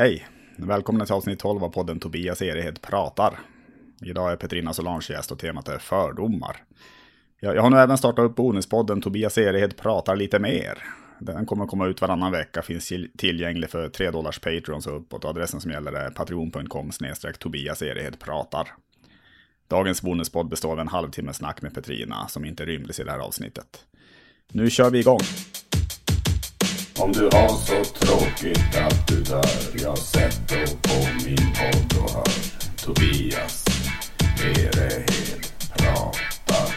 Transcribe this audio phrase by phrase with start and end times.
[0.00, 0.26] Hej!
[0.56, 3.38] Välkomna till avsnitt 12 av podden Tobias Erehed pratar.
[4.02, 6.56] Idag är Petrina Solange gäst och temat är fördomar.
[7.40, 10.78] Jag, jag har nu även startat upp bonuspodden Tobias Erehed pratar lite mer.
[11.18, 15.24] Den kommer komma ut varannan vecka, finns tillgänglig för 3 dollars Patreons och uppåt.
[15.24, 16.90] Adressen som gäller är patreon.com
[17.38, 18.68] Tobias Erehed pratar.
[19.68, 23.18] Dagens bonuspodd består av en halvtimme snack med Petrina som inte rymdes i det här
[23.18, 23.84] avsnittet.
[24.52, 25.20] Nu kör vi igång!
[27.02, 32.24] Om du har så tråkigt att du dör Jag sätter på min podd och hör
[32.84, 33.64] Tobias
[34.44, 35.46] Erehed
[35.78, 36.74] pratar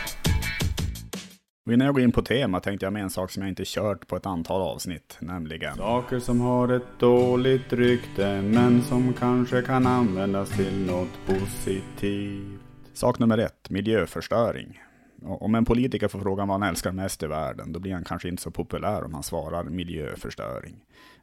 [1.66, 3.64] och innan jag går in på tema tänkte jag med en sak som jag inte
[3.66, 9.62] kört på ett antal avsnitt, nämligen Saker som har ett dåligt rykte men som kanske
[9.62, 12.62] kan användas till något positivt.
[12.94, 14.80] Sak nummer ett, miljöförstöring.
[15.26, 18.30] Om en politiker får frågan vad han älskar mest i världen, då blir han kanske
[18.30, 20.76] inte så populär om han svarar miljöförstöring.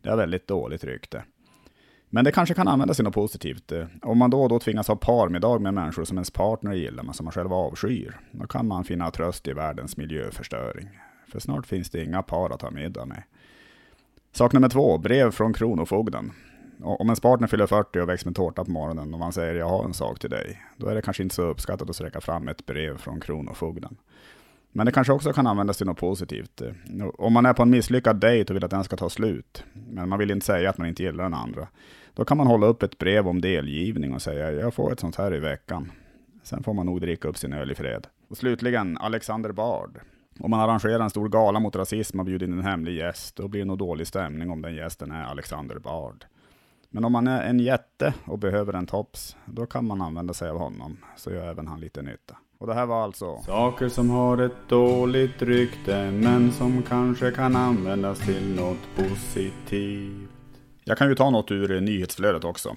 [0.02, 1.24] Det har väldigt dåligt rykte.
[2.12, 3.72] Men det kanske kan användas till något positivt.
[4.02, 7.14] Om man då och då tvingas ha parmiddag med människor som ens partner gillar, men
[7.14, 10.88] som man själv avskyr, då kan man finna tröst i världens miljöförstöring.
[11.28, 13.22] För snart finns det inga par att ha middag med.
[14.32, 16.32] Sak nummer två, brev från Kronofogden.
[16.82, 19.68] Om ens partner fyller 40 och väcks med tårta på morgonen och man säger jag
[19.68, 22.48] har en sak till dig, då är det kanske inte så uppskattat att sträcka fram
[22.48, 23.96] ett brev från Kronofogden.
[24.72, 26.60] Men det kanske också kan användas till något positivt.
[26.60, 29.64] Eh, om man är på en misslyckad dejt och vill att den ska ta slut,
[29.72, 31.68] men man vill inte säga att man inte gillar den andra,
[32.14, 35.16] då kan man hålla upp ett brev om delgivning och säga jag får ett sånt
[35.16, 35.92] här i veckan.
[36.42, 38.06] Sen får man nog dricka upp sin öl i fred.
[38.28, 40.00] Och slutligen Alexander Bard.
[40.40, 43.48] Om man arrangerar en stor gala mot rasism och bjuder in en hemlig gäst, då
[43.48, 46.24] blir det nog dålig stämning om den gästen är Alexander Bard.
[46.90, 50.50] Men om man är en jätte och behöver en tops, då kan man använda sig
[50.50, 52.36] av honom, så gör även han lite nytta.
[52.58, 53.36] Och det här var alltså...
[53.36, 60.30] Saker som har ett dåligt rykte, men som kanske kan användas till något positivt.
[60.84, 62.76] Jag kan ju ta något ur nyhetsflödet också.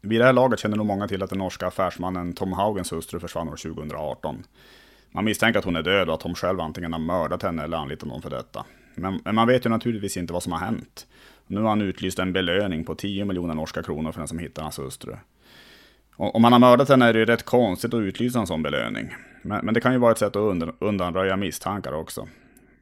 [0.00, 3.20] Vid det här laget känner nog många till att den norska affärsmannen Tom Haugens hustru
[3.20, 4.44] försvann år 2018.
[5.10, 7.76] Man misstänker att hon är död och att Tom själv antingen har mördat henne eller
[7.76, 8.64] anlitat någon för detta.
[8.96, 11.06] Men, men man vet ju naturligtvis inte vad som har hänt.
[11.46, 14.62] Nu har han utlyst en belöning på 10 miljoner norska kronor för den som hittar
[14.62, 15.16] hans hustru.
[16.16, 19.14] Om han har mördat henne är det ju rätt konstigt att utlysa en sån belöning.
[19.42, 22.28] Men, men det kan ju vara ett sätt att undanröja misstankar också.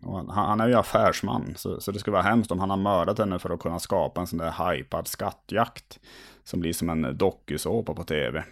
[0.02, 3.18] Han, han, är ju affärsman, så, så, det skulle vara hemskt om han har mördat
[3.18, 6.00] henne för att kunna skapa en sån där hypad skattjakt.
[6.44, 8.44] Som blir som en dokusåpa på tv.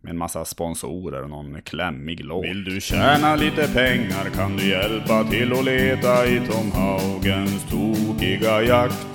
[0.00, 2.44] Med en massa sponsorer och någon klämmig låt.
[2.44, 8.62] Vill du tjäna lite pengar kan du hjälpa till att leta i Tom Haugens tokiga
[8.62, 9.06] jakt.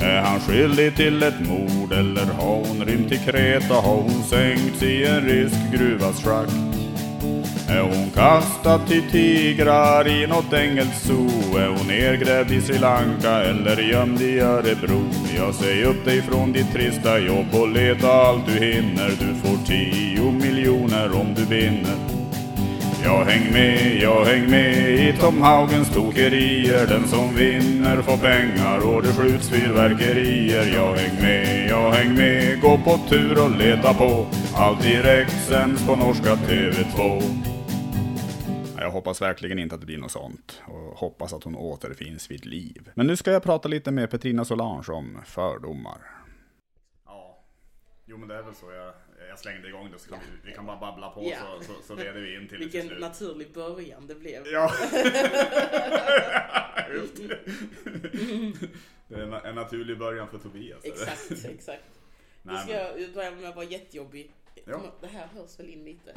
[0.00, 3.74] Är han skyldig till ett mord eller har hon rymt till Kreta?
[3.74, 6.77] Har hon sänkts i en rysk gruvas schakt?
[7.68, 11.56] Är hon kastad till tigrar i något engelskt zoo?
[11.58, 15.04] Är hon nergrävd i Sri Lanka eller gömd i Örebro?
[15.36, 19.08] Jag säger upp dig från ditt trista jobb och leta allt du hinner.
[19.08, 21.96] Du får tio miljoner om du vinner.
[23.04, 28.78] Jag häng med, jag häng med i Tom Haugens tokerier Den som vinner får pengar
[28.86, 33.94] och det skjuts fyrverkerier Jag häng med, jag häng med, gå på tur och leta
[33.94, 37.22] på Allt direkt sänds på norska TV2
[38.88, 42.46] jag hoppas verkligen inte att det blir något sånt och hoppas att hon återfinns vid
[42.46, 42.90] liv.
[42.94, 45.98] Men nu ska jag prata lite med Petrina Solange om fördomar.
[47.04, 47.44] Ja,
[48.06, 48.92] jo men det är väl så jag
[49.28, 50.24] jag slängde igång det så kan ja.
[50.42, 51.36] vi, vi, kan bara babbla på ja.
[51.60, 54.46] så, så, så leder vi in till Vilken till naturlig början det blev.
[54.46, 54.72] Ja.
[59.08, 60.84] det är en, en, naturlig början för Tobias.
[60.84, 62.00] Exakt, exakt.
[62.42, 64.32] Nu ska jag börja med att vara jättejobbig.
[64.64, 64.80] Ja.
[65.00, 66.14] Det här hörs väl in lite.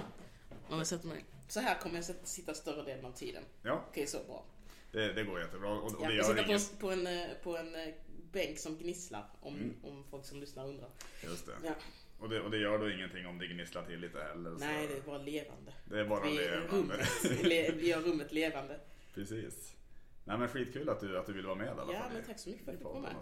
[0.70, 1.26] Om jag sätter mig.
[1.52, 3.44] Så här kommer jag sitta större delen av tiden.
[3.62, 3.86] Ja.
[3.90, 4.46] Okej, så bra.
[4.92, 5.70] Det, det går jättebra.
[5.70, 7.94] Och, och ja, det gör sitta på, på, en, eh, på en eh,
[8.32, 9.76] bänk som gnisslar om, mm.
[9.84, 10.90] om folk som lyssnar undrar.
[11.24, 11.52] Just det.
[11.64, 11.74] Ja.
[12.20, 14.52] Och det, och det gör då ingenting om det gnisslar till lite heller?
[14.52, 15.74] Nej, det är bara levande.
[15.86, 16.68] Det är bara vi, levande.
[16.68, 18.80] Rummet, vi gör rummet levande.
[19.14, 19.76] Precis.
[20.24, 21.94] Nej men skitkul att du, att du vill vara med i alla fall.
[21.94, 23.16] Ja, men tack så mycket för att du kom med.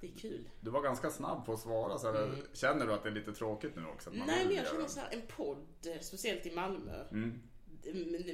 [0.00, 0.48] Det är kul.
[0.60, 1.98] Du var ganska snabb på att svara.
[1.98, 2.36] Så mm.
[2.52, 4.10] Känner du att det är lite tråkigt nu också?
[4.10, 5.66] Nej, men jag känner så här, en podd,
[6.00, 7.08] speciellt i Malmö.
[7.10, 7.42] Mm.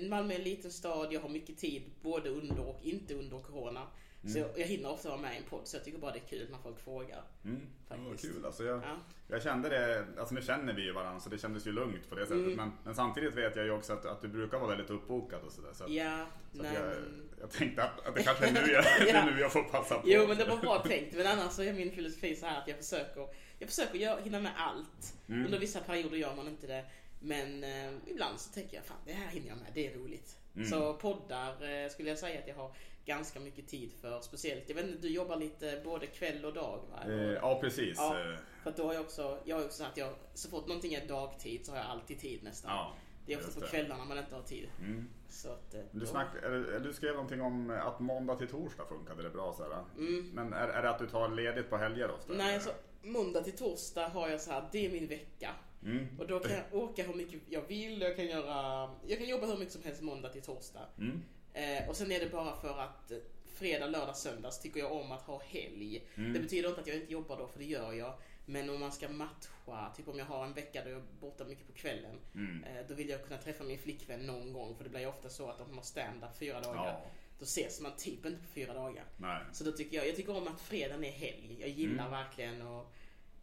[0.08, 3.86] Malmö är en liten stad, jag har mycket tid både under och inte under corona.
[4.22, 4.32] Mm.
[4.32, 6.18] Så jag, jag hinner ofta vara med i en podd så jag tycker bara det
[6.18, 7.22] är kul när folk frågar.
[7.44, 7.60] Mm.
[7.88, 8.24] Faktiskt.
[8.24, 8.46] Ja, kul.
[8.46, 8.96] Alltså jag, ja.
[9.28, 12.14] jag kände det, alltså nu känner vi ju varandra så det kändes ju lugnt på
[12.14, 12.38] det sättet.
[12.38, 12.56] Mm.
[12.56, 15.52] Men, men, samtidigt vet jag ju också att, att du brukar vara väldigt uppbokad och
[15.52, 15.72] sådär.
[15.72, 16.94] Så, ja, så jag,
[17.40, 19.24] jag tänkte att, att det kanske är nu jag, ja.
[19.24, 20.02] nu jag får passa på.
[20.04, 21.16] Jo men det var bra tänkt.
[21.16, 23.28] Men annars så är min filosofi så här att jag försöker,
[23.58, 25.14] jag försöker hinna med allt.
[25.28, 25.44] Mm.
[25.44, 26.84] Under vissa perioder gör man inte det.
[27.22, 30.38] Men eh, ibland så tänker jag fan det här hinner jag med, det är roligt.
[30.56, 30.68] Mm.
[30.68, 32.74] Så poddar eh, skulle jag säga att jag har
[33.04, 34.20] ganska mycket tid för.
[34.20, 37.12] Speciellt, jag vet inte, du jobbar lite både kväll och dag va?
[37.12, 37.96] Eh, ja, precis.
[37.98, 40.66] Ja, Eh, för då har jag också, jag har också så att jag, så fort
[40.66, 42.70] någonting är dagtid så har jag alltid tid nästan.
[42.70, 42.94] ja,
[43.26, 44.68] det är just på kvällarna man inte har tid.
[44.80, 45.08] Mm.
[45.28, 49.22] Så att, eh, Du, snack, eller, du skrev någonting om att måndag till torsdag funkade
[49.22, 49.54] det bra.
[49.56, 49.84] Så här.
[49.98, 50.30] Mm.
[50.34, 52.32] Men är, är det att du tar ledigt på helger ofta?
[52.32, 52.54] Nej, eller?
[52.54, 52.72] alltså
[53.02, 55.50] måndag till torsdag har jag så här, det är min vecka.
[55.84, 56.06] Mm.
[56.18, 59.46] Och då kan jag åka hur mycket jag vill, jag kan göra, jag kan jobba
[59.46, 60.86] hur mycket som helst måndag till torsdag.
[60.98, 61.22] Mm.
[61.54, 63.18] Eh, och sen är det bara för att eh,
[63.54, 66.02] fredag, lördag, söndags tycker jag om att ha helg.
[66.14, 66.32] Mm.
[66.32, 68.14] Det betyder inte att jag inte jobbar då, för det gör jag.
[68.46, 71.44] Men om man ska matcha, typ om jag har en vecka där jag är borta
[71.44, 72.18] mycket på kvällen.
[72.34, 72.64] Mm.
[72.64, 75.28] Eh, då vill jag kunna träffa min flickvän någon gång, för det blir ju ofta
[75.28, 77.06] så att om man har stand-up fyra dagar, Ja,
[77.38, 79.04] då ses man typ inte på fyra dagar.
[79.16, 79.42] nej.
[79.52, 81.56] Så då tycker jag, jag tycker om att fredagen är helg.
[81.60, 82.10] Jag gillar Mm.
[82.10, 82.86] verkligen att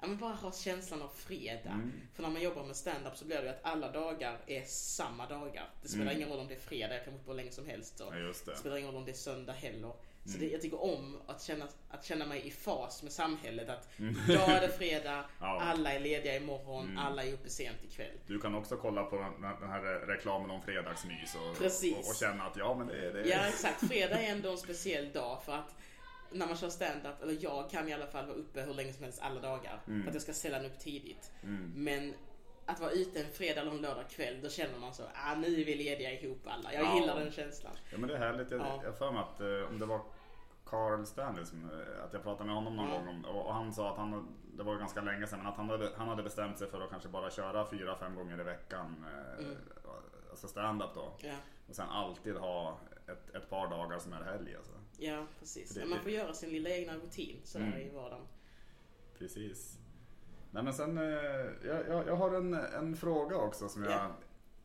[0.02, 1.70] ja, men bara ha känslan av fredag.
[1.70, 1.92] Mm.
[2.16, 5.26] För när man jobbar med stand-up så blir det ju att alla dagar är samma
[5.28, 5.70] dagar.
[5.82, 6.18] Det spelar Mm.
[6.18, 8.00] ingen roll om det är fredag, jag kan vara på länge som helst.
[8.00, 8.52] Och Ja, det.
[8.52, 9.94] det spelar ingen roll om det är söndag heller.
[10.26, 10.40] Så Mm.
[10.48, 13.70] det, jag tycker om att känna, att känna mig i fas med samhället.
[13.70, 13.90] Att
[14.30, 15.26] idag är det fredag, Mm.
[15.40, 15.62] Ja.
[15.62, 16.98] alla är lediga imorgon, Mm.
[16.98, 18.18] alla är uppe sent ikväll.
[18.28, 22.58] Du kan också kolla på den, här reklamen om fredagsmys och, och, och känna att
[22.58, 23.30] ja men det är det.
[23.30, 25.76] Ja exakt, fredag är ändå en speciell dag för att
[26.32, 29.04] när man kör stand-up, eller jag kan i alla fall vara uppe hur länge som
[29.04, 29.82] helst alla dagar.
[29.88, 30.02] Mm.
[30.02, 31.32] För att jag ska ställa upp tidigt.
[31.44, 31.74] Mm.
[31.76, 32.14] Men
[32.66, 35.48] att vara ute en fredag eller en lördag kväll, då känner man så, ah nu
[35.62, 36.74] är vi lediga ihop alla.
[36.74, 36.96] Jag Ja.
[36.96, 37.72] gillar den känslan.
[37.92, 38.52] Ja men det är härligt.
[38.52, 38.82] Jag Ja.
[38.86, 40.02] har för mig att eh, om det var
[40.66, 42.98] Carl Stanley som, eh, att jag pratade med honom någon Ja.
[42.98, 45.58] gång om, och, och han sa att han, det var ganska länge sedan, men att
[45.58, 48.44] han hade, han hade bestämt sig för att kanske bara köra fyra, fem gånger i
[48.44, 49.06] veckan.
[49.40, 49.58] Eh, Mm.
[50.30, 51.14] Alltså stand-up då.
[51.22, 51.36] Ja,
[51.70, 52.80] Och sen alltid ha
[53.12, 54.74] ett, ett par dagar som är helg alltså.
[54.98, 55.70] ja precis.
[55.70, 57.80] Det- man får göra sin lilla egna rutin sådär Mm.
[57.80, 58.26] i vardagen.
[59.18, 59.78] Precis.
[60.52, 61.04] Nej men sen, eh,
[61.66, 64.12] jag, jag, jag har en, en fråga också som jag Ja.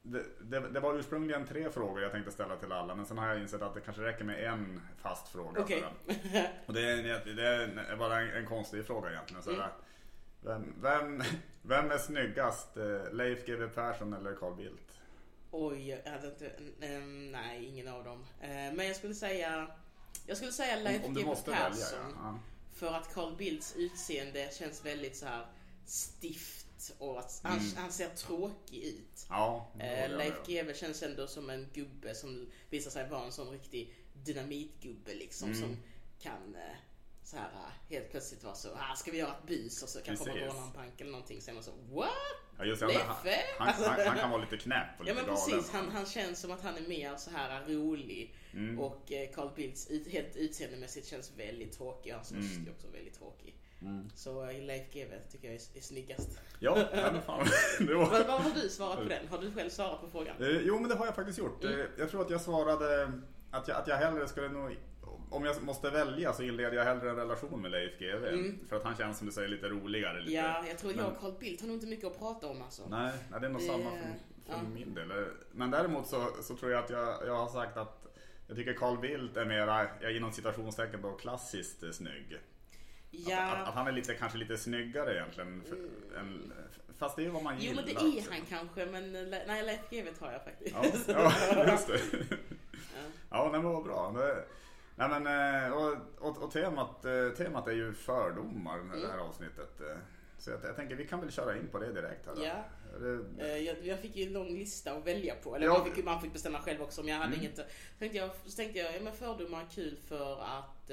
[0.02, 3.28] det, det, det var ursprungligen tre frågor jag tänkte ställa till alla men sen har
[3.28, 5.64] jag insett att det kanske räcker med en fast fråga.
[5.68, 5.84] Den.
[6.66, 9.42] Och det är, det är bara en, en konstig fråga egentligen.
[9.42, 9.62] Så Mm.
[10.42, 11.22] vem, vem,
[11.62, 12.76] vem är snyggast?
[12.76, 14.93] eh, Leif GW Persson eller Carl Bildt?
[15.56, 18.26] Oj, jag hade inte, ehm, nej ingen av dem.
[18.40, 19.70] Eh, men jag skulle säga,
[20.26, 21.54] jag skulle säga Leif GW välja.
[21.70, 22.12] Persson.
[22.16, 22.38] Ja.
[22.74, 25.46] För att Carl Bildts utseende känns väldigt så här
[25.86, 27.76] stift och att han, Mm.
[27.76, 29.26] han ser tråkig ut.
[29.28, 30.34] Ja, jag Leif.
[30.46, 35.48] GW känns ändå som en gubbe som visar sig vara en sån riktig dynamitgubbe liksom
[35.48, 35.60] Mm.
[35.60, 35.76] som
[36.20, 36.76] kan eh,
[37.24, 37.50] så här
[37.88, 40.54] helt plötsligt vara så, ah, ska vi göra ett bus och så kanske man Precis.
[40.54, 42.10] rånar en bank eller någonting så är man så, what?
[42.58, 43.38] Ja, just det, han, Leffe?
[43.58, 45.86] han, han, han kan vara lite knäpp och Ja lite men precis, galen.
[45.86, 48.78] han, han känns som att han är mer så här rolig Mm.
[48.80, 52.42] och eh, Carl Bildts ut, helt utseendemässigt känns väldigt tråkig och hans Mm.
[52.42, 53.54] röst är också väldigt tråkig.
[53.82, 54.10] Mm.
[54.14, 56.28] Så eh, Leif GW tycker jag är, är snyggast.
[56.60, 57.38] Ja, men fan.
[57.80, 57.94] Var...
[58.10, 59.28] Vad, vad har du svarat på den?
[59.28, 60.36] Har du själv svarat på frågan?
[60.42, 61.64] Eh, Jo men det har jag faktiskt gjort.
[61.64, 61.86] Mm.
[61.98, 63.12] Jag tror att jag svarade
[63.50, 64.76] att jag, att jag hellre skulle nog
[65.36, 68.28] om jag måste välja så inleder jag hellre en relation med Leif GW.
[68.28, 68.58] Mm.
[68.68, 70.20] För att han känns som du säger lite roligare.
[70.20, 70.32] Lite.
[70.32, 72.82] Ja, jag tror jag och Carl Bildt har nog inte mycket att prata om alltså.
[72.88, 74.62] Nej, nej, det är nog Det- samma för, för ja.
[74.74, 75.12] min del.
[75.52, 78.06] Men däremot så, så tror jag att jag, jag har sagt att
[78.48, 82.38] jag tycker Carl Bildt är mera, jag inom citationstecken då, klassiskt snygg.
[83.10, 83.62] Ja, Mm.
[83.62, 85.62] Att, att han är lite, kanske lite snyggare egentligen.
[85.68, 85.76] För,
[86.18, 86.52] än,
[86.98, 87.82] fast det är ju vad man jo gillar.
[87.86, 88.30] men det är också.
[88.32, 90.74] han kanske men nej Leif GW tar jag faktiskt.
[91.08, 92.00] Ja, ja just det.
[92.72, 93.00] Ja.
[93.30, 94.12] Ja, men vad bra.
[94.96, 95.26] Nej, men,
[95.64, 99.26] eh, och, och, och temat, eh, temat är ju fördomar det här Mm.
[99.26, 99.80] avsnittet.
[99.80, 99.96] eh.
[100.38, 102.26] Så jag, jag tänker vi kan väl köra in på det direkt.
[102.26, 102.34] Här.
[102.44, 102.64] Ja.
[103.38, 105.56] Det, Jag, jag fick ju en lång lista att välja på.
[105.56, 105.78] Eller Ja.
[105.78, 107.40] man, fick, man fick bestämma själv också om jag hade Mm.
[107.40, 107.56] inget.
[107.56, 107.62] Så
[107.98, 110.90] tänkte jag, så tänkte jag, ja men fördomar är kul för att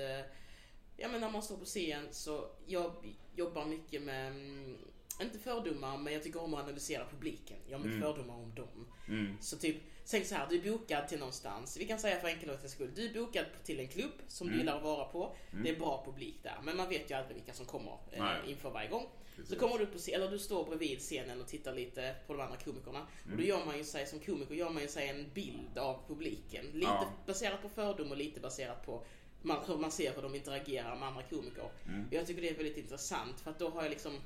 [0.97, 2.91] Ja men när man står på scen så jag
[3.35, 4.77] jobbar mycket med mm,
[5.21, 7.57] inte fördomar men jag tycker om att analysera publiken.
[7.67, 8.01] Jag har Mm.
[8.01, 8.87] fördomar om dem.
[9.07, 9.75] mm, Så typ,
[10.05, 11.77] tänk så här, du är bokad till någonstans.
[11.77, 12.91] Vi kan säga för enkelhetens skull.
[12.95, 14.59] Du är bokad till en klubb som du Mm.
[14.65, 15.35] gillar att vara på.
[15.51, 15.63] Mm.
[15.63, 16.59] Det är bra publik där.
[16.63, 19.05] Men man vet ju aldrig vilka som kommer eh, inför varje gång.
[19.35, 19.53] precis.
[19.53, 22.33] Så kommer du upp på scen, eller du står bredvid scenen och tittar lite på
[22.33, 23.01] de andra komikerna.
[23.21, 23.37] Och Mm.
[23.37, 26.65] då gör man ju sig, som komiker gör man ju sig en bild av publiken.
[26.65, 27.07] Lite Ja.
[27.25, 29.05] baserat på fördom och lite baserat på
[29.41, 31.69] man, hur man ser hur de interagerar med andra komiker.
[31.87, 32.07] Mm.
[32.11, 34.19] Jag tycker det är väldigt intressant för att då har jag liksom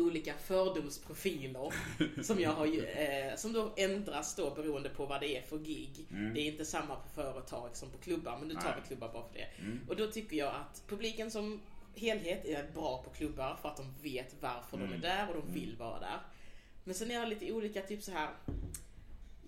[0.00, 1.72] olika fördomsprofiler
[2.22, 6.06] som jag har eh, som då ändras då beroende på vad det är för gig.
[6.10, 6.34] Mm.
[6.34, 9.28] Det är inte samma på företag som på klubbar, men nu tar vi klubbar bara
[9.28, 9.48] för det.
[9.62, 9.80] Mm.
[9.88, 11.60] Och då tycker jag att publiken som
[11.94, 14.94] helhet är bra på klubbar för att de vet varför de Mm.
[14.94, 16.20] är där och de vill vara där.
[16.84, 18.30] Men sen är jag lite olika, typ så här.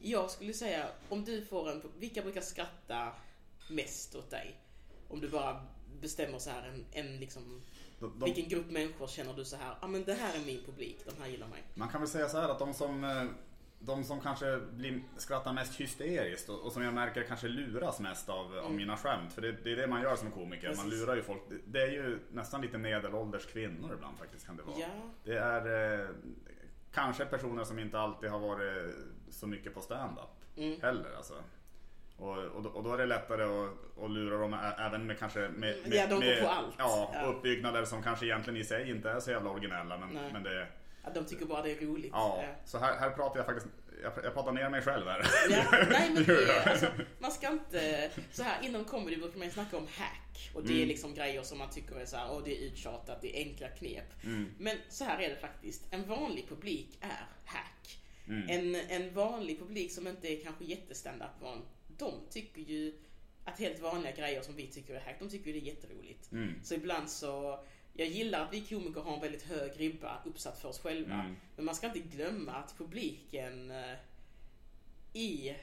[0.02, 3.12] Jag skulle säga, om du får en, vilka brukar skratta
[3.70, 4.54] mest åt dig?
[5.08, 5.66] Om du bara
[6.00, 7.62] bestämmer så här en, en liksom,
[8.00, 10.46] De, de, vilken grupp människor känner du så här, ja ah, men det här är
[10.46, 11.62] min publik, de här gillar mig.
[11.74, 13.24] man kan väl säga så här att de som, eh,
[13.78, 18.28] de som kanske blir, skrattar mest hysteriskt och, och som jag märker kanske luras mest
[18.28, 19.32] av, av mina skämt.
[19.32, 21.00] För det, det är det man gör som komiker, man Precis.
[21.00, 21.42] lurar ju folk.
[21.48, 24.78] Det, det är ju nästan lite medelålders kvinnor ibland faktiskt kan det vara.
[24.78, 24.88] Ja.
[25.24, 26.08] Det är eh,
[26.92, 28.94] kanske personer som inte alltid har varit
[29.30, 30.80] så mycket på stand-up Mm.
[30.80, 31.34] heller alltså.
[32.20, 35.38] Och, och, då, och då är det lättare att, att lura dem även med kanske
[35.40, 36.74] med, med, Ja, de går med på allt.
[36.78, 37.22] Ja, Ja.
[37.22, 40.30] uppbyggnader som kanske egentligen i sig inte är så jävla originella men, Nej.
[40.32, 40.66] men det
[41.04, 42.10] Ja, de tycker bara det är roligt.
[42.12, 43.66] Ja, så här, här pratar jag faktiskt,
[44.02, 45.26] jag, jag pratar ner mig själv här.
[45.50, 46.86] Ja, nej men det, alltså,
[47.18, 48.10] man ska inte...
[48.32, 50.50] Så här inom comedy brukar man ju snacka om hack.
[50.54, 50.82] Och det Mm.
[50.82, 53.44] är liksom grejer som man tycker är så här, åh det är uttjatat, det är
[53.48, 54.24] enkla knep.
[54.24, 54.50] Mm.
[54.58, 55.82] Men så här är det faktiskt.
[55.90, 57.98] En vanlig publik är hack.
[58.28, 58.48] Mm.
[58.48, 61.62] En, en vanlig publik som inte är kanske jättestandup-van,
[62.00, 62.94] de tycker ju
[63.44, 66.32] att helt vanliga grejer som vi tycker är hack, de tycker ju det är jätteroligt.
[66.32, 66.54] Mm.
[66.62, 67.60] Så ibland så,
[67.92, 71.14] jag gillar att vi komiker har en väldigt hög ribba uppsatt för oss själva.
[71.14, 71.36] Mm.
[71.56, 73.96] Men man ska inte glömma att publiken eh,
[75.12, 75.56] i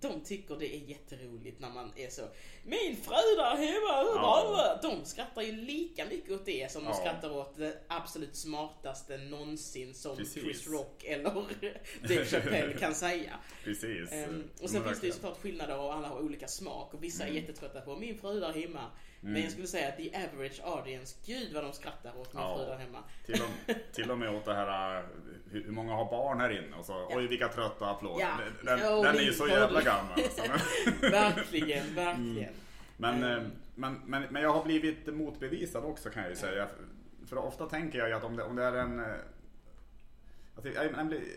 [0.00, 2.22] de tycker det är jätteroligt när man är så
[2.64, 4.71] Min fru där hemma, hur Ja.
[4.82, 6.94] Bra?" De skrattar ju lika mycket åt det som de Ja.
[6.94, 10.42] skrattar åt det absolut smartaste någonsin som Precis.
[10.42, 11.30] Chris Rock eller
[12.08, 13.32] Dave Chappelle kan säga.
[13.64, 14.12] Precis.
[14.12, 17.02] Ehm, och Men sen finns det ju såklart skillnader och alla har olika smak och
[17.04, 18.90] vissa är jättetrötta på min fru där hemma.
[19.20, 19.42] Men Mm.
[19.42, 22.56] jag skulle säga att the average audience, gud vad de skrattar åt min Ja.
[22.58, 22.98] fru där hemma.
[23.26, 25.04] Till och, till och med åt det här äh,
[25.50, 28.24] hur, många har barn här inne och så oj vilka trötta applåder.
[28.24, 28.30] Ja.
[28.64, 30.42] Den, den, Åh, den är ju så jävla gammal alltså.
[31.00, 32.54] verkligen, verkligen.
[32.96, 33.50] Men, Mm.
[33.74, 36.68] Eh, men, men, men jag har blivit motbevisad också kan jag ju säga.
[37.26, 39.00] För ofta tänker jag ju att om det, om det är en...
[39.00, 39.06] eh,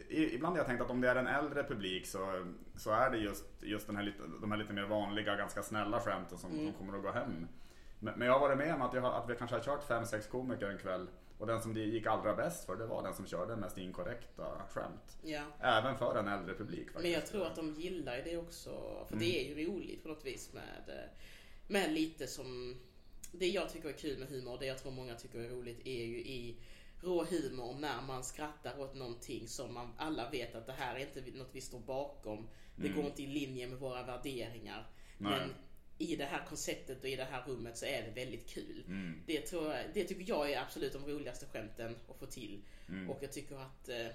[0.10, 2.46] i- ibland har jag tänkt att om det är en äldre publik så,
[2.78, 6.38] så är det just, just den här de här lite mer vanliga, ganska snälla skämten
[6.38, 6.66] som, Mm.
[6.66, 7.48] som kommer att gå hem.
[8.00, 10.06] Men, men jag har varit med om att, jag att vi kanske har kört fem
[10.06, 13.14] sex komiker en kväll och den som det gick allra bäst för det var den
[13.14, 15.18] som körde mest inkorrekta skämt.
[15.24, 15.42] Ja.
[15.60, 17.02] Även för en äldre publik faktiskt.
[17.04, 18.70] Men jag tror att de gillar det också.
[19.08, 19.20] För Mm.
[19.20, 21.00] det är ju roligt på något vis med,
[21.68, 22.78] med lite som...
[23.32, 26.06] Det jag tycker är kul med humor, det jag tror många tycker är roligt, är
[26.06, 26.56] ju i
[27.02, 31.00] rå humor när man skrattar åt någonting som man alla vet att det här är
[31.00, 32.48] inte något vi står bakom.
[32.76, 34.88] Det går inte i linje med våra värderingar.
[35.20, 35.32] Mm.
[35.32, 35.40] Nej.
[35.40, 35.50] Men
[35.98, 38.84] i det här konceptet och i det här rummet så är det väldigt kul.
[38.88, 39.22] Mm.
[39.26, 42.62] Det, tror jag, det tycker jag är absolut de roligaste skämten att få till.
[42.90, 43.10] Mm.
[43.10, 44.08] Och jag tycker att eh,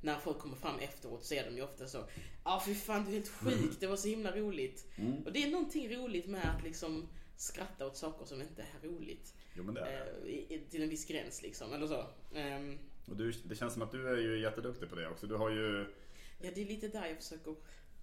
[0.00, 2.06] när folk kommer fram efteråt så är de ju ofta så Ja
[2.42, 4.86] ah, fy fan du är helt sjuk, det var så himla roligt.
[4.96, 5.22] Mm.
[5.22, 9.34] Och det är någonting roligt med att liksom skratta åt saker som inte är roligt.
[9.54, 10.54] Jo men det är det.
[10.54, 12.06] Eh, till en viss gräns liksom, eller så.
[12.34, 15.26] Ehm, Och du, det känns som att du är ju jätteduktig på det också.
[15.26, 15.94] Du har ju...
[16.40, 17.54] ja det är lite där jag försöker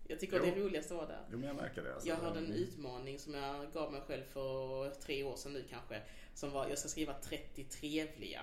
[0.07, 0.43] Jag tycker Jo.
[0.43, 1.25] det är roligast att vara där.
[1.31, 1.93] Jo men jag märker det.
[1.93, 2.09] Alltså.
[2.09, 6.01] Jag hade en utmaning som jag gav mig själv för tre år sedan nu kanske.
[6.33, 8.41] Som var, jag ska skriva 30 trevliga.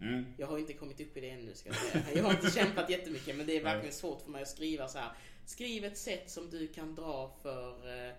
[0.00, 0.24] Mm.
[0.36, 2.04] Jag har inte kommit upp i det ännu ska jag säga.
[2.14, 4.98] Jag har inte kämpat jättemycket men det är verkligen svårt för mig att skriva så
[4.98, 5.12] här.
[5.46, 8.14] Skriv ett sätt som du kan dra för, eh,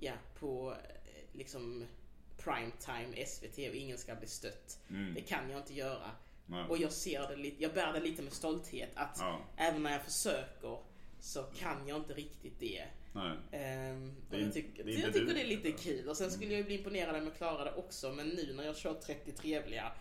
[0.00, 1.86] ja, på eh, liksom
[2.38, 4.78] primetime SVT och ingen ska bli stött.
[4.90, 5.14] Mm.
[5.14, 6.10] Det kan jag inte göra.
[6.46, 6.64] Nej.
[6.68, 9.40] Och jag ser det lite, jag bär det lite med stolthet att Ja.
[9.56, 10.78] även när jag försöker
[11.20, 12.84] så kan jag inte riktigt det.
[13.52, 15.34] Ehm, Det jag tycker, det är jag tycker du.
[15.34, 16.08] det är lite kul.
[16.08, 18.12] Och sen skulle jag ju bli imponerad om jag klarade det också.
[18.12, 19.92] Men nu när jag kör 30 trevliga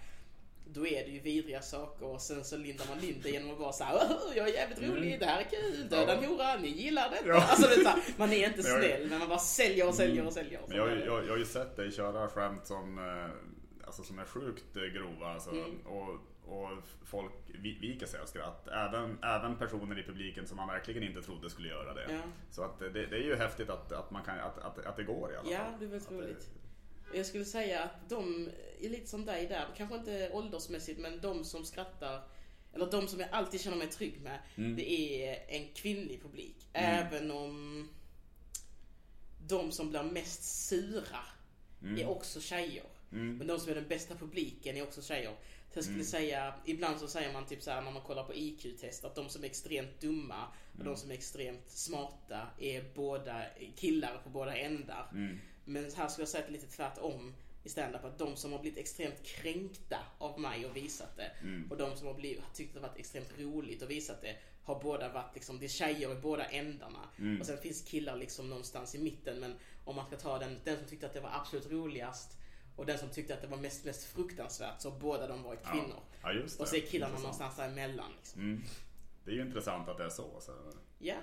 [0.73, 3.57] då är det ju vidriga saker och sen så lindar man in det genom att
[3.59, 6.23] vara såhär "Åh, jag är jävligt rolig, det här är kul, döda en Mm.
[6.23, 6.29] Ja.
[6.29, 7.27] hora, ni gillar detta.
[7.27, 7.47] Ja.
[7.49, 10.25] Alltså, det är så här, man är inte snäll men man bara säljer och säljer
[10.25, 10.61] och säljer.
[10.63, 11.05] Och Men jag, så det.
[11.05, 14.83] jag, jag har ju sett dig köra skämt som, eh, alltså, som är sjukt eh,
[14.83, 15.33] grova.
[15.33, 15.79] Alltså, Mm.
[15.85, 16.09] och,
[16.47, 16.69] och
[17.05, 18.67] folk vi- viker sig av skratt.
[18.67, 22.05] Även, även personer i publiken som man verkligen inte trodde skulle göra det.
[22.09, 22.19] Ja.
[22.51, 25.03] Så att det, det är ju häftigt att, att, man kan, att, att, att det
[25.03, 25.71] går i alla Ja, fall.
[25.79, 26.49] det är väldigt Att roligt.
[27.13, 28.49] Jag skulle säga att de
[28.81, 32.21] är lite som dig där, kanske inte åldersmässigt men de som skrattar
[32.73, 34.75] eller de som jag alltid känner mig trygg med, Mm.
[34.75, 36.55] det är en kvinnlig publik.
[36.73, 37.87] Även om
[39.47, 41.19] de som blir mest sura
[41.97, 42.83] är också tjejer.
[43.11, 43.37] Mm.
[43.37, 45.35] Men de som är den bästa publiken är också tjejer.
[45.71, 46.05] Så jag skulle Mm.
[46.07, 49.29] säga, ibland så säger man typ så här när man kollar på IQ-test att de
[49.29, 50.87] som är extremt dumma och Mm.
[50.87, 53.43] de som är extremt smarta är båda
[53.75, 55.09] killar på båda ändar.
[55.67, 57.33] Men här skulle jag säga att lite tvärtom
[57.63, 58.03] i stand-up.
[58.05, 61.71] Att de som har blivit extremt kränkta av mig och visat det Mm.
[61.71, 64.79] och de som har blivit, har tyckt det varit extremt roligt och visat det har
[64.81, 67.09] båda varit liksom, det är tjejer i båda ändarna.
[67.19, 67.39] Mm.
[67.39, 69.39] Och sen finns killar liksom någonstans i mitten.
[69.39, 69.55] Men
[69.85, 72.37] om man ska ta den, den som tyckte att det var absolut roligast
[72.75, 75.63] och den som tyckte att det var mest, mest fruktansvärt så har båda de varit
[75.65, 75.99] kvinnor.
[76.21, 76.43] Ja, det.
[76.43, 77.21] Och så är killarna Intressant.
[77.23, 78.11] någonstans däremellan.
[78.17, 78.41] Liksom.
[78.41, 78.63] Mm.
[79.25, 80.41] Det är ju intressant att det är så.
[80.41, 80.51] så.
[80.99, 81.15] Ja,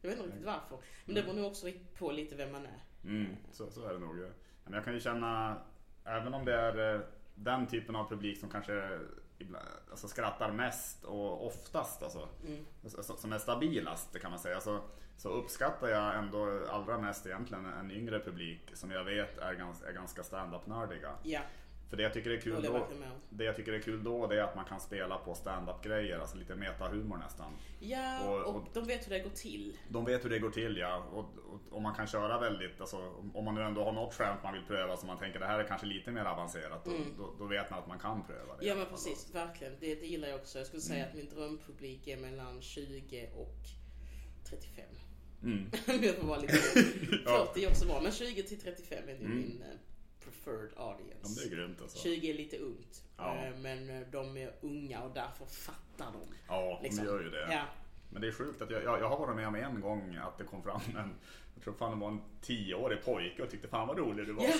[0.00, 0.78] jag vet inte riktigt varför.
[1.04, 2.80] Men det beror nog också på lite vem man är.
[3.04, 4.16] Mm, så, så är det nog.
[4.64, 5.56] Men jag kan ju känna,
[6.04, 7.00] även om det är, eh,
[7.34, 8.98] den typen av publik som kanske
[9.38, 12.64] ibland, alltså skrattar mest och oftast alltså, Mm.
[12.84, 14.60] alltså, som är stabilast kan man säga.
[14.60, 14.80] Så,
[15.16, 19.88] så uppskattar jag ändå allra mest egentligen en yngre publik som jag vet är ganska,
[19.88, 21.12] är ganska stand-up-nördiga.
[21.22, 21.40] Ja,
[21.92, 22.88] För det jag tycker är det kul då,
[23.30, 26.18] det jag tycker är kul då det är att man kan spela på stand-up grejer,
[26.18, 27.52] alltså lite metahumor nästan.
[27.80, 29.76] Ja, Och- och, och- de vet hur det går till.
[29.88, 31.24] De vet hur det går till ja, och,
[31.70, 32.96] och, man kan köra väldigt, alltså,
[33.34, 35.58] om- man nu ändå har något skämt man vill pröva så man tänker det här
[35.58, 38.66] är kanske lite mer avancerat, då, då, då vet man att man kan pröva det.
[38.66, 39.72] Ja men precis, verkligen.
[39.80, 40.58] Det, det gillar jag också.
[40.58, 40.92] Jag skulle Mm.
[40.94, 43.56] säga att min drömpublik är mellan 20 och
[44.44, 44.84] 35.
[45.42, 45.70] Mm.
[46.02, 46.54] Jag får vara lite...
[47.24, 47.46] Ja.
[47.54, 49.36] 40 är också bra, men 20 till 35 är det Mm.
[49.36, 49.62] min
[50.24, 51.40] preferred Ja, audience.
[51.40, 51.98] det är grymt alltså.
[51.98, 53.02] 20 är lite ungt.
[53.16, 53.44] Ja.
[53.46, 56.34] eh, Men de är unga och därför fattar de.
[56.48, 57.04] Ja, liksom.
[57.04, 57.52] de gör ju det.
[57.52, 57.64] Ja.
[58.12, 60.38] Men det är sjukt att jag, jag, jag har varit med om en gång att
[60.38, 61.14] det kom fram en,
[61.54, 64.44] jag tror fan det var en tioårig pojke och tyckte fan vad rolig du var.
[64.44, 64.52] Ja,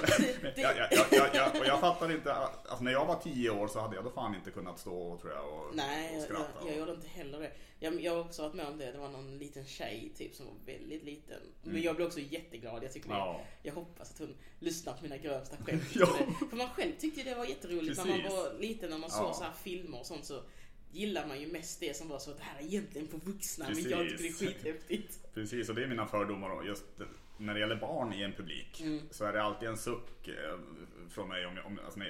[1.11, 4.05] jag, jag, och jag fattar inte, alltså när jag var tio år så hade jag
[4.05, 6.45] då fan inte kunnat stå tror jag och, Nej, och jag, skratta.
[6.61, 7.51] jag, jag gjorde inte heller det.
[7.81, 8.93] Jag, jag har också varit med om det.
[8.93, 11.41] Det var någon liten tjej typ som var väldigt liten.
[11.63, 12.85] Men jag blev också jätteglad.
[12.85, 13.19] Jag, tycker Mm.
[13.19, 13.41] Ja.
[13.63, 15.83] jag hoppas att hon lyssnar på mina grövsta skämt.
[15.95, 16.07] Ja.
[16.51, 18.33] För man själv tyckte det var jätteroligt när man Precis.
[18.39, 18.91] var liten.
[18.91, 19.19] När man Ja.
[19.19, 20.43] såg så här filmer och sånt så
[20.93, 23.65] gillar man ju mest det som var så att det här är egentligen för vuxna.
[23.69, 24.39] Men jag tycker det är Precis.
[24.39, 25.19] skithäftigt.
[25.35, 26.85] Precis, och det är mina fördomar och just
[27.39, 29.01] när det gäller barn i en publik Mm.
[29.11, 30.35] så är det alltid en suck eh,
[31.13, 32.01] från mig om, om, alltså,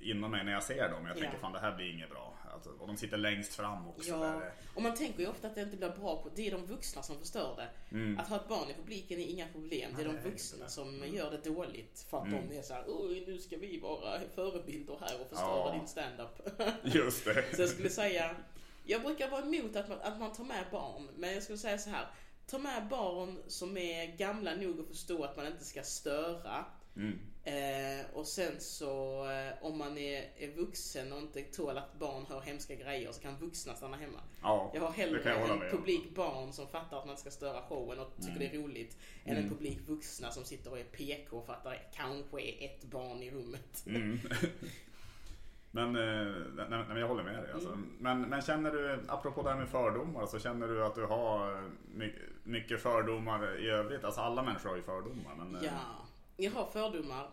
[0.00, 1.06] inom mig när jag ser dem.
[1.06, 1.40] Jag tänker Ja.
[1.40, 2.34] fan det här blir inget bra.
[2.52, 4.08] Alltså, och de sitter längst fram också.
[4.10, 4.52] Ja, Där.
[4.74, 6.28] och man tänker ju ofta att det inte blir bra på...
[6.34, 8.20] Det är de vuxna som förstör det.
[8.20, 9.90] Att ha ett barn i publiken är inga problem.
[9.96, 10.22] Det är de Mm.
[10.22, 10.70] Nej, vuxna det.
[10.70, 12.06] som gör det dåligt.
[12.10, 12.48] För att Mm.
[12.48, 12.84] de är så här,
[13.26, 15.72] nu ska vi vara förebilder här och förstöra Ja.
[15.78, 16.40] din standup.
[16.94, 17.44] Just det.
[17.56, 18.36] så jag skulle säga,
[18.84, 21.08] jag brukar vara emot att man, att man tar med barn.
[21.16, 22.06] Men jag skulle säga så här,
[22.46, 26.64] ta med barn som är gamla nog att förstå att man inte ska störa.
[26.96, 27.18] Mm.
[27.44, 32.26] Eh, och sen så eh, om man är, är vuxen och inte tål att barn
[32.28, 34.18] hör hemska grejer så kan vuxna stanna hemma.
[34.42, 37.30] Ja, Jag har det jag hellre hålla en publik barn som fattar att man ska
[37.30, 38.96] störa showen och tycker det är roligt.
[39.24, 42.84] Än en publik vuxna som sitter och är PK och fattar att kanske är ett
[42.84, 43.86] barn i rummet.
[43.86, 44.18] Mm.
[45.72, 47.52] Men, eh, nej, nej, jag håller med dig.
[47.52, 47.68] Alltså.
[47.68, 47.96] Mm.
[47.98, 51.70] Men, men känner du, apropå det här med fördomar, så känner du att du har
[51.94, 54.04] my, mycket fördomar i övrigt?
[54.04, 55.34] Alltså alla människor har ju fördomar.
[55.38, 56.06] Men, eh, Ja,
[56.42, 57.24] jag har fördomar.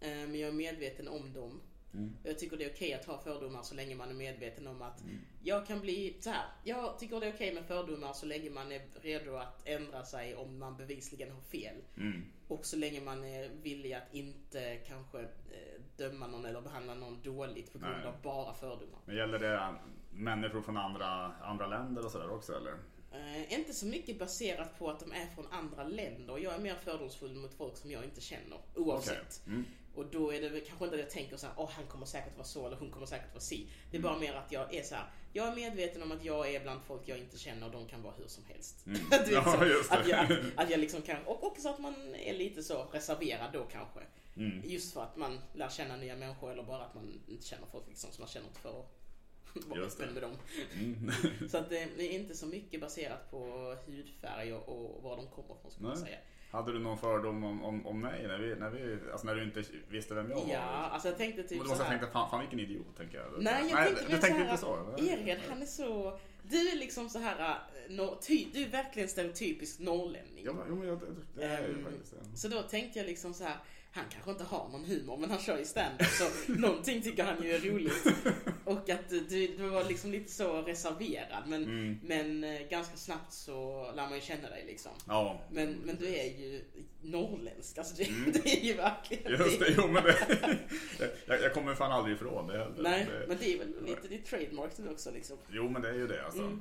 [0.00, 1.60] eh, Men jag är medveten om dem.
[1.94, 2.16] Mm.
[2.24, 5.02] Jag tycker det är okej att ha fördomar så länge man är medveten om att
[5.42, 6.44] jag kan bli så här.
[6.64, 10.34] Jag tycker det är okej med fördomar så länge man är redo att ändra sig
[10.36, 11.76] om man bevisligen har fel.
[11.96, 12.24] Mm.
[12.48, 17.22] Och så länge man är villig att inte kanske eh, döma någon eller behandla någon
[17.22, 18.06] dåligt på grund Nej.
[18.06, 18.98] av bara fördomar.
[19.04, 19.74] Men gäller det
[20.10, 22.74] människor från andra, andra länder och sådär också eller?
[23.12, 26.38] Eh, inte så mycket baserat på att de är från andra länder.
[26.38, 29.40] Jag är mer fördomsfull mot folk som jag inte känner, oavsett.
[29.42, 29.52] Okej.
[29.52, 29.64] Mm.
[29.94, 32.06] Och då är det väl kanske inte att jag tänker så här, åh han kommer
[32.06, 33.66] säkert vara så eller hon kommer säkert vara si.
[33.90, 36.54] Det är bara mer att jag är så här, jag är medveten om att jag
[36.54, 38.86] är bland folk jag inte känner och de kan vara hur som helst.
[38.86, 39.00] Mm.
[39.10, 39.98] Du vet, Ja, så, just det.
[39.98, 43.52] att, jag, att, att jag liksom kan, och också att man är lite så reserverad
[43.52, 44.00] då kanske.
[44.36, 44.62] Mm.
[44.64, 47.88] Just för att man lär känna nya människor eller bara att man inte känner folk
[47.88, 48.84] liksom som man känner inte för
[49.54, 50.06] vara Just det.
[50.06, 50.36] med dem.
[50.80, 51.10] Mm.
[51.48, 55.54] Så att det, är inte så mycket baserat på hudfärg och, och var de kommer
[55.58, 56.18] ifrån skulle jag säga.
[56.50, 59.42] Hade du någon fördom om, om, om mig när, vi, när, vi, alltså när du
[59.44, 60.48] inte visste vem jag var?
[60.52, 63.42] Ja, alltså jag tänkte typ du måste ha tänkt, fan, fan vilken idiot tänker jag.
[63.42, 64.94] Nej, jag Nej tänkte du tänkte inte så?
[64.98, 66.18] Ered, han är så...
[66.42, 67.50] Du är liksom så här...
[67.50, 67.56] äh,
[67.96, 70.44] Nor, ty, du är verkligen stereotypisk norrlänning.
[70.44, 71.00] Ja, men- jo, men jag,
[71.34, 72.38] det är ju Ehm, faktiskt det.
[72.38, 73.56] Så då tänkte jag liksom så här,
[73.92, 77.42] han kanske inte har någon humor men han kör ju stand-up så någonting tycker han
[77.42, 78.06] ju är roligt.
[78.64, 79.20] Och att du,
[79.56, 81.98] du var liksom lite så reserverad men, Mm.
[82.02, 84.92] men eh, ganska snabbt så lär man ju känna dig liksom.
[85.06, 86.64] Ja, Men, men du är ju
[87.02, 88.04] norrländsk, alltså det,
[88.42, 89.46] det är ju verkligen Mm.
[89.46, 89.74] just det.
[89.76, 90.16] Jo, men det,
[91.26, 92.82] jag, jag kommer fan aldrig ifrån det heller.
[92.82, 95.36] Nej, det, men det är väl lite ditt trademark du också liksom.
[95.50, 96.40] Jo, men det är ju det alltså.
[96.42, 96.60] Mm.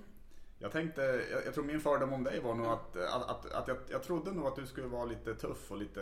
[0.62, 3.67] Jag tänkte, jag, jag tror min fördom om dig var nog att, att, att, att
[3.67, 6.02] jag, jag trodde nog att du skulle vara lite tuff och lite,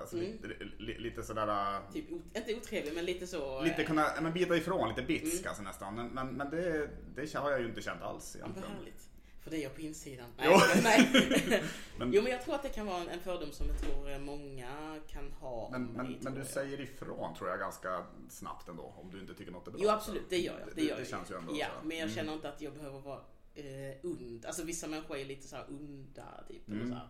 [0.00, 0.30] alltså, Mm.
[0.32, 3.62] lite, li, lite sådär, Typ, ot- inte otrevlig men lite så...
[3.62, 5.48] lite eh, kunna men bita ifrån, lite bitsk Mm.
[5.48, 5.94] alltså nästan.
[5.94, 8.76] Men, men, men det, det har jag ju inte känt alls Ja, vad egentligen.
[8.78, 9.08] härligt.
[9.40, 10.26] För det är jag på insidan.
[10.42, 10.50] Jo.
[10.82, 11.62] Nej, nej.
[11.98, 14.18] Men- Jo men jag tror att det kan vara en, fördom som jag tror eh,
[14.18, 16.48] många kan ha Men, men, mig, men du jag.
[16.48, 19.80] säger ifrån tror jag ganska snabbt ändå, om du inte tycker något är bra.
[19.84, 20.68] Jo absolut, det gör jag.
[20.68, 21.08] Det, Det- gör det jag.
[21.08, 21.86] känns ju ändå Ja, så.
[21.88, 22.14] men jag Mm.
[22.16, 23.20] känner inte att jag behöver vara
[23.56, 24.46] eh, und.
[24.46, 26.68] Alltså vissa människor är lite så här onda typ.
[26.68, 26.88] Eller Mm.
[26.90, 27.08] så här.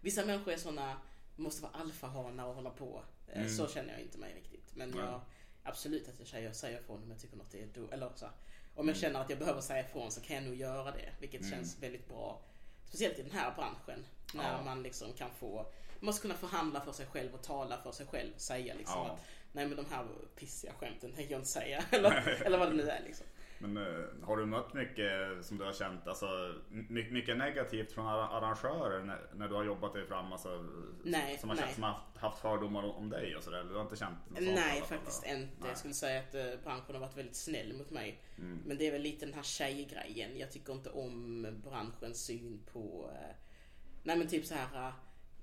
[0.00, 0.96] Vissa människor är såna,
[1.36, 3.02] måste vara alfahanar och hålla på.
[3.28, 3.48] Eh, Mm.
[3.56, 4.76] Så känner jag inte mig riktigt.
[4.76, 5.00] Men Nej.
[5.00, 5.20] jag,
[5.62, 8.34] absolut att jag säger, säger ifrån om jag tycker något är do, eller så här,
[8.74, 8.88] Om Mm.
[8.88, 11.12] jag känner att jag behöver säga ifrån så kan jag nog göra det.
[11.20, 12.40] Vilket känns väldigt bra.
[12.88, 14.06] Speciellt i den här branschen.
[14.34, 14.62] När Ja.
[14.62, 18.06] man liksom kan få, man måste kunna förhandla för sig själv och tala för sig
[18.06, 18.32] själv.
[18.36, 19.10] Säga liksom Ja.
[19.12, 19.20] att
[19.52, 20.06] nej men de här
[20.36, 21.84] pissiga skämten tänker jag inte säga.
[21.90, 23.26] Eller, eller vad det nu är liksom.
[23.58, 28.06] Men uh, har du mött mycket som du har känt, alltså mycket, mycket negativt från
[28.06, 30.32] arrangörer när, när, du har jobbat dig fram?
[30.32, 30.64] Alltså,
[31.04, 31.74] nej, som, har, nej.
[31.74, 33.64] som har haft fördomar om dig och sådär?
[33.64, 35.42] Du har inte känt något Nej, sånt, faktiskt eller?
[35.42, 35.54] inte.
[35.58, 35.68] Nej.
[35.68, 38.22] Jag skulle säga att uh, branschen har varit väldigt snäll mot mig.
[38.38, 38.62] Mm.
[38.66, 40.38] Men det är väl lite den här tjejgrejen.
[40.38, 43.34] Jag tycker inte om branschens syn på, uh,
[44.02, 44.92] nej men typ så här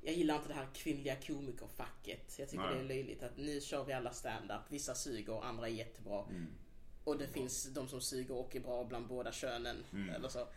[0.06, 2.36] jag gillar inte det här kvinnliga komikerfacket.
[2.40, 2.76] Jag tycker Nej.
[2.76, 4.62] det är löjligt att nu kör vi alla stand-up.
[4.70, 6.26] Vissa suger, andra är jättebra.
[6.30, 6.48] Mm.
[7.04, 9.84] Och det finns de som suger och är bra bland båda könen.
[9.94, 10.16] Mm.
[10.16, 10.48] Eller så.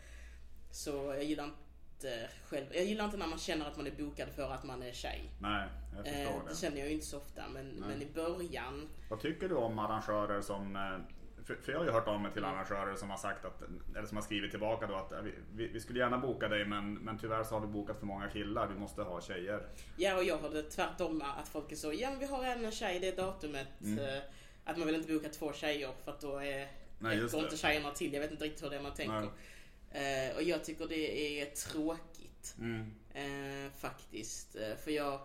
[0.71, 2.67] så jag gillar inte själv.
[2.73, 5.31] Jag gillar inte när man känner att man är bokad för att man är tjej.
[5.41, 6.51] Nej, jag förstår eh, det.
[6.51, 7.49] Det känner jag ju inte så ofta.
[7.49, 8.89] Men, men i början.
[9.11, 10.99] Vad tycker du om arrangörer som eh,
[11.47, 13.63] för, för, jag har ju hört av mig till arrangörer som har sagt att,
[13.97, 15.13] eller som har skrivit tillbaka då att
[15.55, 18.29] vi, vi, skulle gärna boka dig men, men tyvärr så har du bokat för många
[18.29, 19.69] killar, vi måste ha tjejer.
[19.97, 23.01] Ja och jag hörde tvärtom att folk är så, ja men vi har en tjej,
[23.01, 23.69] det datumet.
[23.81, 23.99] Mm.
[23.99, 24.23] Eh,
[24.65, 27.91] att man vill inte boka två tjejer för att då är Nej, just inte tjejerna
[27.91, 28.13] till.
[28.13, 29.23] Jag vet inte riktigt hur det är man tänker.
[29.23, 32.57] Uh, och jag tycker det är tråkigt.
[32.59, 32.81] Mm.
[33.17, 34.57] Uh, faktiskt.
[34.85, 35.21] För jag...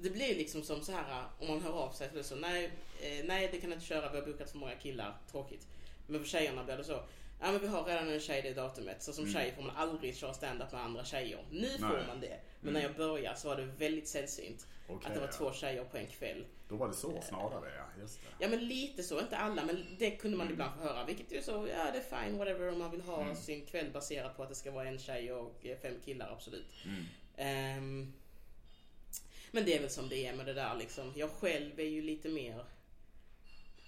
[0.00, 2.08] Det blir liksom som så här om man hör av sig.
[2.08, 2.70] Så det så, nej,
[3.24, 5.18] nej det kan inte köra, vi har bokat för många killar.
[5.30, 5.66] Tråkigt.
[6.06, 7.02] Men för tjejerna blir det så.
[7.40, 9.02] Ja men vi har redan en tjej det datumet.
[9.02, 9.34] Så som mm.
[9.34, 11.44] tjej får man aldrig köra stand-up med andra tjejer.
[11.50, 11.78] Nu Nej.
[11.78, 12.40] får man det.
[12.60, 12.72] Men mm.
[12.74, 14.66] när jag började så var det väldigt sällsynt.
[14.88, 16.44] Okay, att det var två tjejer på en kväll.
[16.68, 18.44] Då var det så snarare ja, just det.
[18.44, 20.52] Ja men lite så, inte alla men det kunde man mm.
[20.52, 21.04] ibland få höra.
[21.04, 23.36] Vilket är så, ja det är fine whatever om man vill ha mm.
[23.36, 26.74] sin kväll baserat på att det ska vara en tjej och eh, fem killar absolut.
[27.78, 28.12] Um,
[29.50, 31.12] men det är väl som det är med det där liksom.
[31.16, 32.64] Jag själv är ju lite mer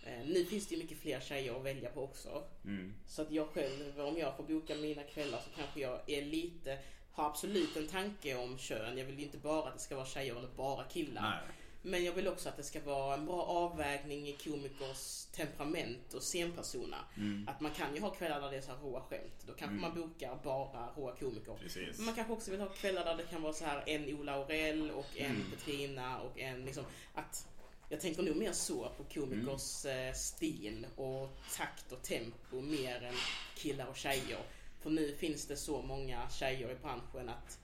[0.02, 2.44] Eh, nu finns det ju mycket fler tjejer att välja på också.
[2.64, 2.94] Mm.
[3.06, 6.78] Så att jag själv, om jag får boka mina kvällar så kanske jag är lite,
[7.12, 8.98] har absolut en tanke om kön.
[8.98, 11.22] Jag vill ju inte bara att det ska vara tjejer eller bara killar.
[11.22, 11.56] Nej.
[11.82, 16.22] Men jag vill också att det ska vara en bra avvägning i komikers temperament och
[16.22, 16.96] scenpersona.
[17.16, 17.48] Mm.
[17.48, 19.44] Att man kan ju ha kvällar där det är så här råa skämt.
[19.46, 19.80] Då kanske mm.
[19.80, 21.54] man bokar bara råa komiker.
[21.60, 21.96] Precis.
[21.96, 24.32] Men man kanske också vill ha kvällar där det kan vara så här en Ola
[24.32, 25.50] Aurell och en mm.
[25.50, 27.46] Petrina och en liksom att
[27.88, 30.08] jag tänker nog mer så på komikers mm.
[30.08, 33.14] Eh, stil och takt och tempo mer än
[33.54, 34.38] killar och tjejer.
[34.80, 37.58] För nu finns det så många tjejer i branschen att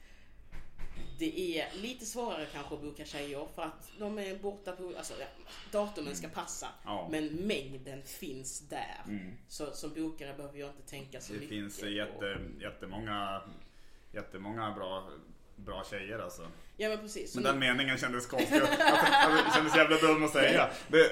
[1.19, 5.15] det är lite svårare kanske att boka tjejer för att de är borta på, alltså
[5.21, 5.27] ja,
[5.73, 6.69] datumen ska passa.
[6.85, 7.09] Ja.
[7.11, 9.03] Men mängden finns där.
[9.09, 9.33] Mm.
[9.49, 11.51] Så som bokare behöver jag inte tänka så det mycket.
[11.51, 13.43] Det finns jätte, jättemånga,
[14.13, 15.11] jättemånga bra
[15.57, 16.43] bra tjejer alltså.
[16.77, 17.35] Ja men precis.
[17.35, 18.57] Men den meningen kändes konstig.
[18.57, 20.71] alltså, alltså, det kändes jävla dum att säga.
[20.89, 21.11] Det,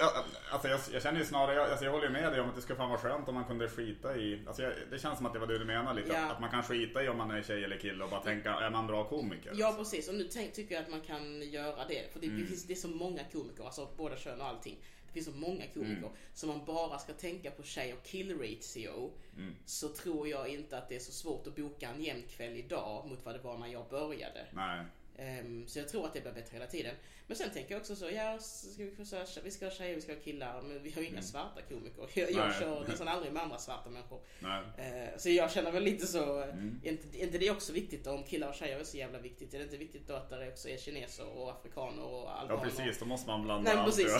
[0.51, 2.63] alltså, jag, jag känner ju snarare, jag, alltså, jag håller med dig om att det
[2.63, 5.33] skulle fan vara skönt om man kunde skita i, alltså, jag, det känns som att
[5.33, 6.13] det var det du menar lite.
[6.13, 6.33] Ja.
[6.33, 8.71] Att, man kan skita i om man är tjej eller kille och bara tänka, är
[8.71, 9.53] man bra komiker?
[9.55, 9.81] Ja alltså.
[9.81, 12.13] precis, och nu tänk, tycker jag att man kan göra det.
[12.13, 12.41] För det, mm.
[12.41, 14.79] det, finns, det är så många komiker, alltså båda kön och allting.
[15.15, 15.97] Det finns så många komiker.
[15.97, 16.11] Mm.
[16.35, 19.11] Så man bara ska tänka på tjej och kill ratio.
[19.37, 19.55] Mm.
[19.67, 23.07] Så tror jag inte att det är så svårt att boka en jämn kväll idag
[23.09, 24.47] mot vad det var när jag började.
[24.53, 24.85] Nej.
[25.19, 26.95] Um, så jag tror att det blir bättre hela tiden.
[27.27, 30.01] Men sen tänker jag också så, ja, ska vi, så, vi ska ha tjejer, vi
[30.01, 31.23] ska ha killar, men vi har ju inga mm.
[31.23, 32.09] svarta komiker.
[32.15, 34.21] Jag, jag kör nästan aldrig med andra svarta människor.
[34.43, 36.81] Uh, så jag känner väl lite så, mm.
[36.83, 39.55] inte, inte det är också viktigt om killar och tjejer är så jävla viktigt?
[39.55, 42.65] Är det inte viktigt då att det också är kineser och afrikaner och albaner?
[42.65, 44.13] Ja precis, då måste man blanda Nej, precis.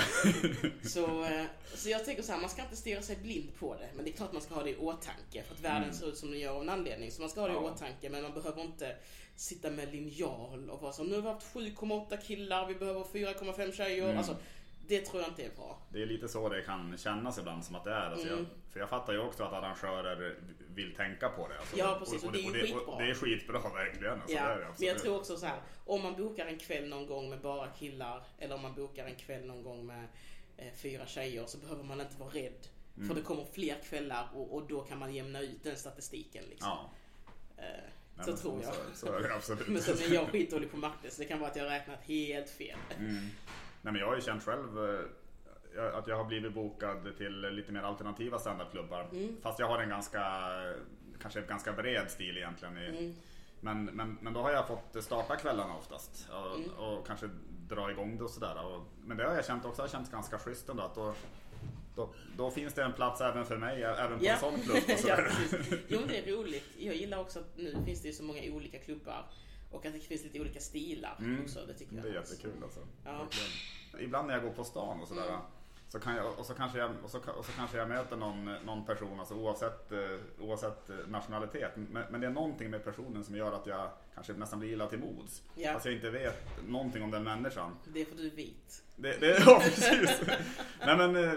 [0.93, 3.89] så, uh, så jag tänker så här, man ska inte stirra sig blind på det.
[3.95, 5.43] Men det är klart man ska ha det i åtanke.
[5.43, 5.95] För att världen mm.
[5.95, 7.11] ser ut som den gör av en anledning.
[7.11, 7.63] Så man ska ha det ja.
[7.63, 8.97] i åtanke, men man behöver inte
[9.37, 13.73] sitta med linjal och vara så nu har vi haft 7,8 killar, vi behöver 4,5
[13.73, 14.05] tjejer.
[14.05, 14.19] Mm.
[14.19, 14.37] Alltså,
[14.89, 15.79] det tror jag inte är bra.
[15.89, 18.11] Det är lite så det kan kännas ibland som att det är.
[18.11, 18.39] Alltså mm.
[18.39, 20.37] jag, för jag fattar ju också att arrangörer
[20.75, 21.59] vill tänka på det.
[21.59, 22.81] Alltså, ja precis, och, och, det är skitbra.
[22.81, 24.21] Och det är skitbra verkligen.
[24.21, 27.31] Alltså, ja, men jag tror också så här, om man bokar en kväll någon gång
[27.31, 30.09] med bara killar eller om man bokar en kväll någon gång med
[30.57, 32.69] eh, fyra tjejer så behöver man inte vara rädd.
[32.97, 33.09] Mm.
[33.09, 36.45] För det kommer fler kvällar och, och, då kan man jämna ut den statistiken.
[36.51, 36.69] Liksom.
[36.69, 36.91] Ja.
[37.57, 38.75] Eh, Nej, så tror jag.
[38.75, 39.69] Så, så är det absolut.
[39.69, 42.03] men sen är jag skitdålig på matte så det kan vara att jag har räknat
[42.03, 42.79] helt fel.
[42.99, 43.15] Mm.
[43.15, 47.73] Nej men jag har ju känt själv eh, att jag har blivit bokad till lite
[47.73, 49.09] mer alternativa standupklubbar.
[49.13, 49.37] Mm.
[49.43, 50.51] Fast jag har en ganska,
[51.23, 52.77] kanske ganska bred stil egentligen.
[52.77, 53.15] Mm.
[53.61, 56.71] men, men, men då har jag fått starta kvällarna oftast och, mm.
[56.71, 57.29] och kanske
[57.69, 58.81] dra igång det och sådär.
[59.05, 60.83] Men det har jag känt också har känts ganska schysst ändå.
[60.83, 61.15] Att då,
[61.95, 64.33] då, då, finns det en plats även för mig, även på ja.
[64.33, 64.77] en sån klubb.
[64.89, 65.19] Och ja,
[65.89, 66.65] jo, det är roligt.
[66.79, 69.27] Jag gillar också att nu finns det ju så många olika klubbar.
[69.71, 71.43] Och att det finns lite olika stilar mm.
[71.43, 71.67] också.
[71.67, 72.05] Det tycker jag.
[72.05, 72.81] Det är jättekul alltså.
[73.05, 73.29] Ja.
[74.01, 75.29] Ibland när jag går på stan och sådär.
[75.29, 75.41] Mm
[75.95, 78.45] så kan jag, och, så kanske jag, och, så, och så kanske jag möter någon,
[78.67, 79.99] någon person, alltså oavsett, eh,
[80.41, 81.71] oavsett eh, nationalitet.
[81.77, 84.87] Men, men det är någonting med personen som gör att jag kanske nästan blir illa
[84.87, 85.43] till mods.
[85.55, 85.73] Ja.
[85.73, 87.77] Fast jag inte vet någonting om den människan.
[87.93, 88.83] Det är för att du är vit.
[88.97, 90.21] Det, det, ja, precis.
[90.87, 91.33] Nej men eh,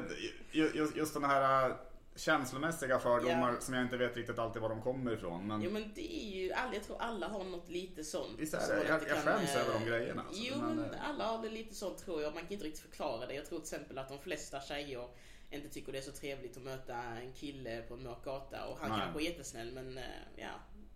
[0.51, 1.75] ju- just, just den här
[2.17, 3.59] känslomässiga fördomar Ja.
[3.61, 5.47] som jag inte vet riktigt alltid var de kommer ifrån.
[5.47, 8.39] Men Jo men det är ju, jag tror alla har något lite sånt.
[8.39, 8.75] Visst är det?
[8.75, 10.43] man Jag- jag kan, skäms eh, över de grejerna, alltså.
[10.45, 12.33] Jo Men, men eh, alla har det lite sånt tror jag.
[12.33, 13.33] Man kan inte riktigt förklara det.
[13.33, 15.07] Jag tror till exempel att de flesta tjejer
[15.51, 18.77] inte tycker det är så trevligt att möta en kille på en mörk gata och
[18.79, 18.99] han Nej.
[19.01, 20.03] kanske är jättesnäll men eh,
[20.35, 20.49] ja,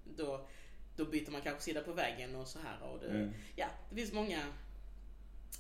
[0.04, 0.48] då,
[0.96, 2.84] då byter man kanske sida på vägen och så här.
[2.92, 3.34] Och det, Mm.
[3.56, 4.40] Ja, det finns många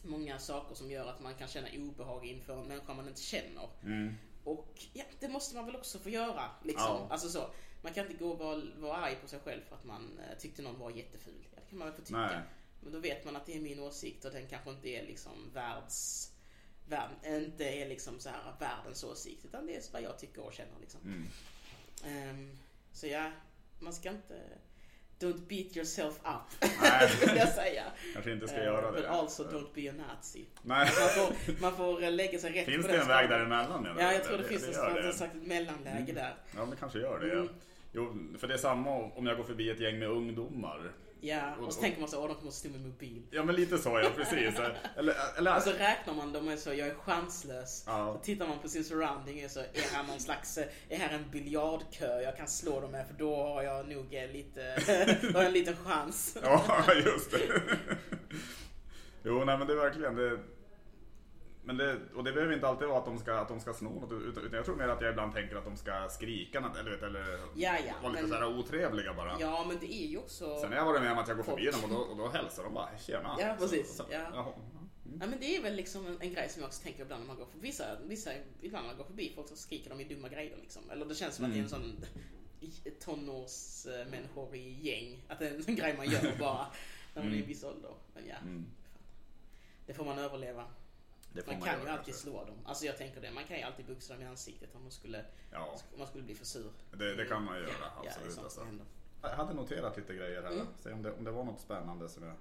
[0.04, 3.69] Många saker som gör att man kan känna obehag inför en människa man inte känner.
[3.84, 4.13] mm,
[4.44, 6.52] Och ja, det måste man väl också få göra.
[6.64, 6.86] Liksom.
[6.86, 7.08] Ja.
[7.10, 7.50] Alltså så.
[7.82, 10.38] Man kan inte gå och vara, vara arg på sig själv för att man eh,
[10.38, 11.48] tyckte någon var jätteful.
[11.52, 12.20] Ja, det kan man väl få tycka.
[12.20, 12.42] Nej.
[12.82, 15.52] Men då vet man att det är min åsikt och den kanske inte är liksom
[15.54, 16.28] världs...
[16.88, 19.46] Värld, inte är liksom så här världens åsikt.
[19.46, 21.02] Utan det är vad jag tycker och känner liksom.
[21.02, 21.28] mm.
[22.04, 22.58] Ehm,
[22.92, 23.32] så ja,
[23.80, 24.42] man ska inte...
[25.22, 26.70] Don't beat yourself up.
[27.30, 27.84] Vill jag säga.
[28.14, 29.02] Kanske inte ska Eh, göra det.
[29.02, 30.46] But also don't be a nazi.
[30.62, 30.90] Nej.
[31.00, 34.02] Man får, man får eh, lägga sig rätt Finns på det en väg däremellan menar
[34.02, 35.14] Ja, jag tror det, finns ett, gör det.
[35.14, 36.34] sagt ett mellanläge där.
[36.56, 37.32] Ja, men kanske gör det.
[37.32, 37.50] Mm.
[37.94, 40.92] Jo, för det är samma om jag går förbi ett gäng med ungdomar.
[41.24, 43.22] Ja, Och- och så tänker man så, åh de kommer att stå med mobil.
[43.32, 44.60] Ja, men lite så ja, precis.
[44.98, 47.84] Eller, eller, Och så räknar man dem och så, jag är chanslös.
[47.88, 48.14] Ja.
[48.14, 51.14] Så tittar man på sin surrounding och så, är här någon slags, eh, är här
[51.16, 54.76] en biljardkö jag kan slå dem med för då har jag nog eh, lite,
[55.22, 56.38] då har jag en liten chans.
[56.44, 57.40] Ja, just det.
[59.24, 60.40] Jo, nej men det är verkligen det.
[61.72, 63.90] Men det, och det behöver inte alltid vara att de ska, att de ska sno
[64.00, 66.78] något, utan utan jag tror mer att jag ibland tänker att de ska skrika något,
[66.78, 69.38] eller, vet, eller Ja, ja, vara lite men- så här otrevliga bara.
[69.40, 70.58] Ja, men det är ju också...
[70.60, 72.28] Sen har jag varit med om att jag går förbi dem och då, och då
[72.30, 73.36] hälsar de bara tjena.
[73.40, 73.88] Ja, precis.
[73.98, 74.28] Så, så, Ja.
[74.34, 74.54] jaha.
[75.20, 77.28] Ja men det är väl liksom en, en grej som jag också tänker ibland när
[77.28, 77.68] man går förbi.
[77.68, 78.32] Vissa, vissa
[78.62, 80.90] ibland när man går förbi folk så skriker de i dumma grejer liksom.
[80.92, 81.96] Eller det känns som att det är en sån
[82.62, 85.24] i- tonårsmänniskor i gäng.
[85.28, 86.66] Att det är en sån grej man gör bara
[87.14, 87.92] när man är i en viss ålder.
[88.14, 88.66] Men ja, Mm.
[89.86, 90.64] det får man överleva.
[91.34, 92.56] Man man kan ju alltid slå dem.
[92.65, 93.32] Alltså jag tänker det.
[93.32, 96.24] Man kan ju alltid boxa dem i ansiktet om man skulle, Ja, om man skulle
[96.24, 96.72] bli för sur.
[96.91, 97.74] det, det kan man ju göra.
[97.82, 98.34] Ja, absolut.
[98.34, 98.67] sånt alltså.
[99.22, 100.52] Jag hade noterat lite grejer här.
[100.52, 100.65] Mm.
[100.80, 102.34] Se om det, om det var något spännande som jag...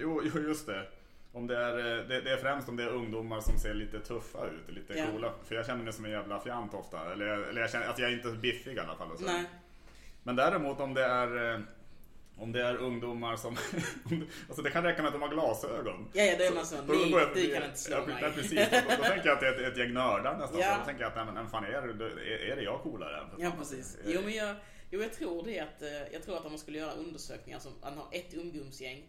[0.00, 0.88] Jo, jo, just det.
[1.32, 4.00] Om det, är, eh, det, det är främst om det är ungdomar som ser lite
[4.00, 5.06] tuffa ut, lite Ja.
[5.06, 5.32] coola.
[5.44, 7.12] För jag känner mig som en jävla fjant ofta.
[7.12, 9.10] Eller, eller jag känner att jag är inte biffig i alla fall.
[9.10, 9.24] Och så.
[9.24, 9.44] Nej.
[10.22, 11.64] Men däremot om det är...
[12.38, 13.48] Om det är ungdomar som...
[13.50, 13.56] om
[14.20, 16.10] det- alltså det kan räcka med att de har glasögon.
[16.12, 18.16] Ja, ja, då är man så, nej, jag du kan inte slå mig.
[18.22, 18.50] Ja, precis.
[18.70, 20.60] Då, då tänker jag att det är ett, ett gäng nördar nästan.
[20.60, 20.72] Ja.
[20.74, 23.20] Så Då tänker jag att nej, men, fan är, det, är, är det jag coolare
[23.20, 23.26] än?
[23.38, 23.94] Ja precis.
[24.04, 24.56] Eh, Jo men jag,
[24.90, 27.72] jo, jag tror det att, eh, jag tror att om man skulle göra undersökningar som,
[27.82, 29.02] man har ett ungdomsgäng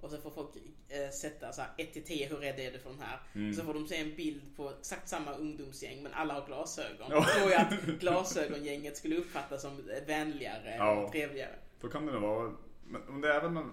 [0.00, 0.50] och så får folk
[0.88, 3.18] eh, sätta så här 1 till 10, hur rädd är du för de här?
[3.34, 3.54] Mm.
[3.54, 7.06] Så får de se en bild på exakt samma ungdomsgäng men alla har glasögon.
[7.10, 7.16] Ja.
[7.16, 10.92] Då tror jag att glasögongänget skulle uppfattas som vänligare Ja.
[11.04, 11.54] och trevligare.
[11.80, 12.52] Då kan det nog vara.
[12.86, 13.72] Men det är även en,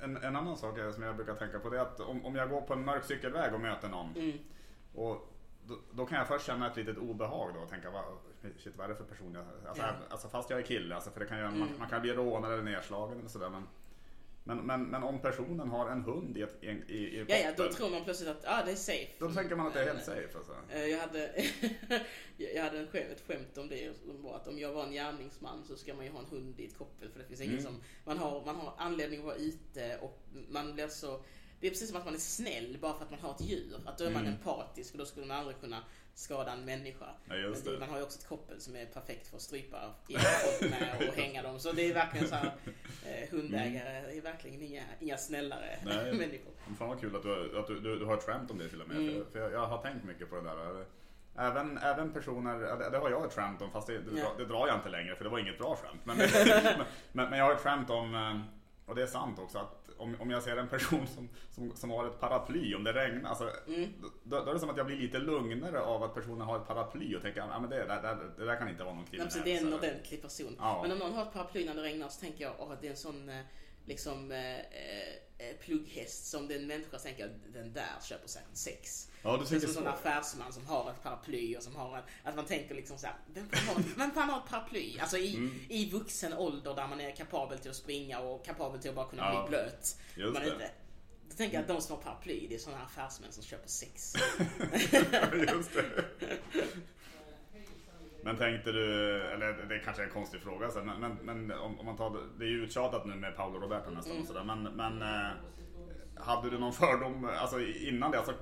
[0.00, 2.50] en, en annan sak som jag brukar tänka på det är att om, om jag
[2.50, 4.38] går på en mörk cykelväg och möter någon Mm.
[4.94, 8.04] och då, då kan jag först känna ett litet obehag då och tänka vad,
[8.58, 9.92] shit, vad är det för person jag alltså, Ja.
[10.10, 11.68] alltså fast jag är kille, alltså, för det kan ju, man, Mm.
[11.78, 13.66] man kan bli rånad eller nedslagen eller sådär men,
[14.48, 17.52] men, men, men om personen har en hund i, ett, i, i, i Ja, ja,
[17.56, 19.08] då tror man plötsligt att ah, det är safe.
[19.18, 20.52] då tänker man att det är helt Men, safe alltså.
[20.70, 21.44] Eh, Jag hade,
[22.36, 25.64] jag hade en ett skämt om det, som var att om jag var en gärningsman
[25.64, 27.64] så ska man ju ha en hund i ett koppel för det finns ingen Mm.
[27.64, 31.20] som, man har, man har anledning att vara ute och man blir så,
[31.60, 33.80] det är precis som att man är snäll bara för att man har ett djur.
[33.86, 34.32] Att då är man Mm.
[34.34, 35.82] empatisk och då skulle man aldrig kunna
[36.18, 37.06] skada en människa.
[37.28, 37.78] Ja, Men det.
[37.80, 41.14] man har ju också ett koppel som är perfekt för att strypa folk med och
[41.22, 41.60] hänga dem.
[41.60, 42.52] Så det är verkligen så här,
[43.06, 46.12] eh, hundägare är verkligen inga, inga snällare Nej.
[46.18, 46.52] människor.
[46.78, 48.82] Fan vad kul att, du, att du, du, du har ett skämt om det till
[48.82, 48.96] och med.
[48.96, 49.14] Mm.
[49.14, 50.84] För, för jag, jag har tänkt mycket på det där.
[51.38, 54.32] Även, även personer, det, har jag ett skämt om fast det, det, Ja.
[54.38, 56.00] det drar jag inte längre för det var inget bra skämt.
[56.04, 56.28] Men, men,
[57.12, 58.40] men, men jag har ett skämt om, eh,
[58.88, 61.90] och det är sant också, att om, om jag ser en person som, som, som
[61.90, 63.88] har ett paraply, om det regnar, alltså, Mm.
[64.24, 66.66] då, då är det som att jag blir lite lugnare av att personen har ett
[66.66, 69.32] paraply och tänker att det, det, det, det där kan inte vara någon kriminell.
[69.44, 70.56] det är en ordentlig person.
[70.58, 70.78] Ja.
[70.82, 72.90] Men om någon har ett paraply när det regnar så tänker jag att det är
[72.90, 73.40] en sån eh,
[73.88, 79.08] liksom eh, eh, plugghäst som den människa tänker att den där köper säkert sex.
[79.22, 79.80] Ja, du Det är tänker som en så.
[79.80, 83.16] sån affärsman som har ett paraply och som har en, att man tänker liksom såhär,
[83.34, 84.98] vem fan har, vem fan har ett paraply?
[84.98, 85.60] Alltså i, Mm.
[85.68, 89.08] i vuxen ålder där man är kapabel till att springa och kapabel till att bara
[89.08, 89.96] kunna Ja, bli blöt.
[90.16, 90.48] just man det.
[90.52, 90.70] Inte,
[91.30, 94.14] då tänker jag att de som har paraply, det är såna affärsmän som köper sex.
[95.54, 96.04] Just det.
[98.28, 101.58] Men tänkte du, eller det är kanske är en konstig fråga sen, men, men, men
[101.58, 104.44] om, om man tar, det är ju uttjatat nu med Paolo Roberto nästan och sådär,
[104.44, 105.30] men, men eh,
[106.16, 108.34] hade du någon fördom, alltså innan det, alltså,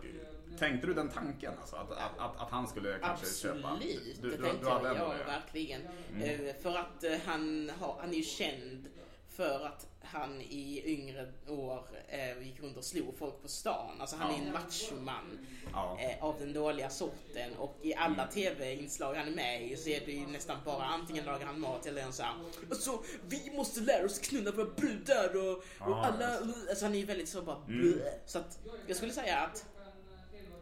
[0.59, 1.77] Tänkte du den tanken alltså?
[1.77, 3.79] Att, att, att, att han skulle kanske Absolut, köpa?
[4.23, 5.81] det tänkte jag, ja, verkligen.
[6.13, 6.47] Mm.
[6.49, 8.89] Eh, För att eh, han, har, han är ju känd
[9.37, 14.01] för att han i yngre år eh, gick runt och slog folk på stan.
[14.01, 15.39] Alltså han är en machoman
[15.73, 15.99] Ja.
[16.01, 17.57] eh, av den dåliga sorten.
[17.59, 21.25] Och i alla tv-inslag han är med i så är det ju nästan bara antingen
[21.25, 22.33] lagar han mat eller såhär
[22.71, 26.37] Alltså vi måste lära oss knulla våra brudar och, och Ja, alla...
[26.71, 28.11] Alltså han är ju väldigt så bara blö.
[28.27, 29.67] Så att jag skulle säga att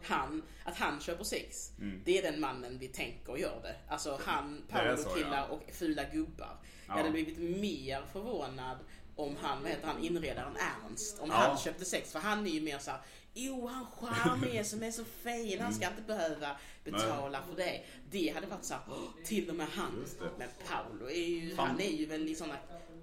[0.03, 1.71] han, att han köper sex,
[2.05, 3.75] det är den mannen vi tänker och gör det.
[3.87, 4.97] Alltså han, Mm.
[4.97, 5.55] Så, Paolo-killar ja.
[5.55, 6.57] och fula gubbar.
[6.87, 6.97] Jag Ja.
[6.97, 8.77] hade blivit mer förvånad
[9.15, 11.35] om han, vad heter han, inredaren Ernst, om Ja.
[11.35, 12.11] han köpte sex.
[12.11, 12.99] För han är ju mer såhär,
[13.33, 17.81] jo han charmig som är så fin, han ska inte behöva betala för det.
[18.11, 20.05] Det hade varit såhär, "Åh, till och med han.
[20.37, 21.67] Men Paolo är ju, Fan.
[21.67, 22.55] han är ju väl i såna,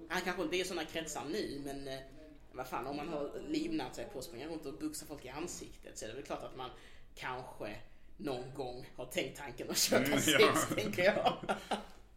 [0.09, 1.99] han kanske inte är i såna kretsar nu men eh,
[2.53, 5.29] vad fan om man har livnat sig på att springa runt och buxa folk i
[5.29, 6.71] ansiktet så är det väl klart att man
[7.14, 7.77] kanske
[8.16, 10.75] någon gång har tänkt tanken att köpa Mm, sex, ja.
[10.77, 11.37] tänker jag.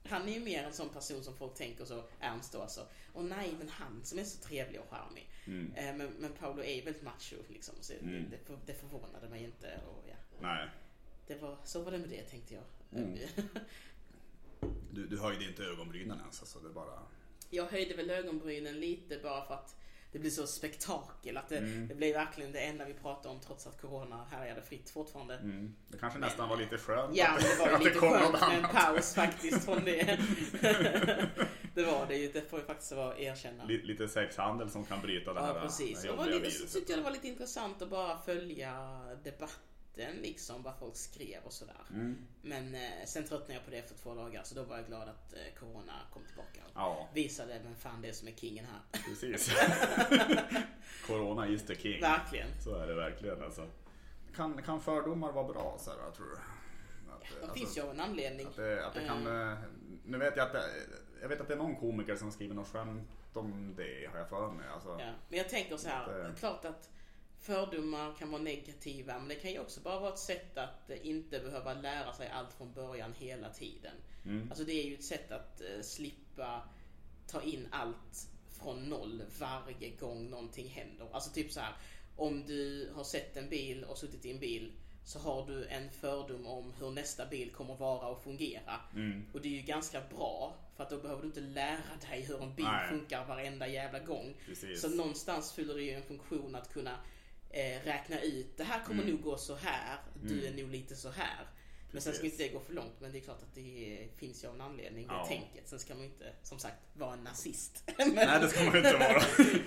[0.06, 2.88] Han är ju mer en sån person som folk tänker så, Ernst då alltså.
[3.14, 5.30] Och nej, men han som är så trevlig och charmig.
[5.48, 5.74] Mm.
[5.76, 7.76] Eh, Men, men Paolo är väldigt macho liksom.
[7.82, 9.80] Så det, det, för- det förvånade mig inte.
[9.88, 10.68] Och, ja, Nej.
[11.28, 12.64] det var, så var det med det tänkte jag.
[13.04, 13.20] Mm.
[14.92, 17.00] Du, du höjde inte ögonbrynen ens alltså, det bara...
[17.50, 19.76] Jag höjde väl ögonbrynen lite bara för att
[20.16, 21.38] det blir så spektakel.
[21.38, 21.88] Att det, Mm.
[21.88, 25.36] det blir verkligen det enda vi pratar om trots att corona härjade fritt fortfarande.
[25.36, 25.76] Mm.
[25.88, 28.66] Det kanske nästan var lite skönt Ja, men det var lite kom skönt med en
[28.66, 28.72] annat.
[28.72, 30.20] paus faktiskt från det.
[31.74, 33.64] det var det ju, det får jag faktiskt vara erkänna.
[33.66, 36.02] Li- Lite sexhandel som kan bryta det Ja, här precis.
[36.02, 38.72] det var lite, så tyckte jag det var lite intressant att bara följa
[39.24, 41.82] debatten, liksom vad folk skrev och sådär.
[41.90, 42.18] Mm.
[42.42, 45.10] Men eh, sen tröttnade jag på det efter två dagar, så då var jag glad
[45.10, 46.60] att eh, Corona kom tillbaka.
[46.66, 49.02] och Ja, Visade vem fan det är som är kingen här.
[49.10, 49.50] precis.
[51.08, 52.02] Corona is the king.
[52.02, 52.48] Verkligen.
[52.64, 53.68] Så är det verkligen alltså.
[54.36, 56.34] Kan, kan fördomar vara bra så här, tror du?
[57.12, 58.48] Att, Det alltså, finns ju av en anledning.
[58.48, 59.28] Att det, att det kan...
[59.28, 59.52] Mm.
[59.52, 59.58] eh,
[60.06, 60.64] Nu vet jag att det,
[61.22, 64.30] jag vet att det är någon komiker som skriver något skämt om det, har jag
[64.30, 64.68] för mig.
[64.74, 65.12] Alltså, Ja.
[65.30, 66.90] Men jag tänker så här, Det- klart att
[67.46, 71.08] fördomar kan vara negativa, men det kan ju också bara vara ett sätt att eh,
[71.08, 73.94] inte behöva lära sig allt från början hela tiden.
[74.26, 74.48] Mm.
[74.50, 76.62] Alltså det är ju ett sätt att eh, slippa
[77.28, 81.08] ta in allt från noll varje gång någonting händer.
[81.12, 81.74] Alltså typ så här,
[82.16, 84.72] om du har sett en bil och suttit i en bil
[85.06, 88.80] så har du en fördom om hur nästa bil kommer vara och fungera.
[88.96, 89.26] Mm.
[89.34, 92.44] Och det är ju ganska bra för att då behöver du inte lära dig hur
[92.44, 92.90] en bil Nej.
[92.90, 94.36] funkar varenda jävla gång.
[94.46, 94.82] Precis.
[94.82, 96.98] Så någonstans fyller det ju en funktion att kunna
[97.56, 99.16] eh, räkna ut det här kommer Mm.
[99.16, 101.48] nog gå så här, du är nog lite så här.
[101.92, 104.44] Men sen ska inte det gå för långt, men det är klart att det finns
[104.44, 105.26] ju av en anledning, det Ja.
[105.28, 105.68] tänket.
[105.68, 107.84] Sen ska man ju inte, som sagt, vara en nazist.
[107.98, 109.22] Nej, det ska man ju inte vara.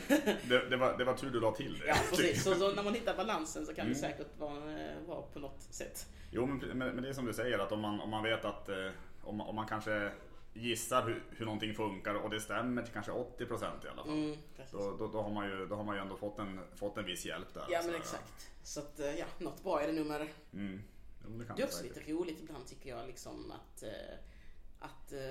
[0.49, 1.87] Det, det, var, det var tur du la till det.
[1.87, 2.43] Ja, precis.
[2.45, 3.95] Så, så när man hittar balansen så kan Mm.
[3.95, 6.07] det säkert vara, eh, vara på något sätt.
[6.31, 8.45] Jo, men, men, men det är som du säger att om man, om man vet
[8.45, 8.91] att eh,
[9.23, 10.11] om, om man kanske
[10.55, 14.13] gissar hur, hur någonting funkar och det stämmer till kanske 80% i alla fall.
[14.13, 14.37] Mm.
[14.73, 17.05] Då, då, då, har man ju, då har man ju ändå fått en, fått en
[17.05, 17.67] viss hjälp där.
[17.71, 18.51] Ja, Så, men exakt.
[18.63, 20.29] Så att, eh, ja, något bra är det det.
[20.53, 20.83] Mm.
[21.25, 21.97] Jo, det Det är också säkert.
[21.97, 23.91] lite roligt ibland tycker jag liksom att, eh,
[24.79, 25.31] att eh,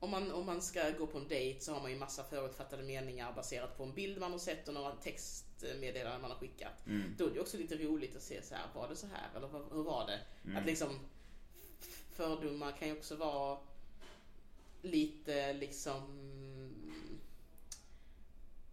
[0.00, 2.82] om, man, om man ska gå på en dejt så har man ju massa förutfattade
[2.82, 6.86] meningar baserat på en bild man har sett och några textmeddelanden man har skickat.
[6.86, 7.14] Mm.
[7.18, 9.48] Då är det också lite roligt att se så här, var det så här eller
[9.48, 10.20] vad- hur var det?
[10.44, 10.56] Mm.
[10.56, 10.88] Att liksom
[12.10, 13.58] fördomar kan ju också vara
[14.82, 16.02] lite liksom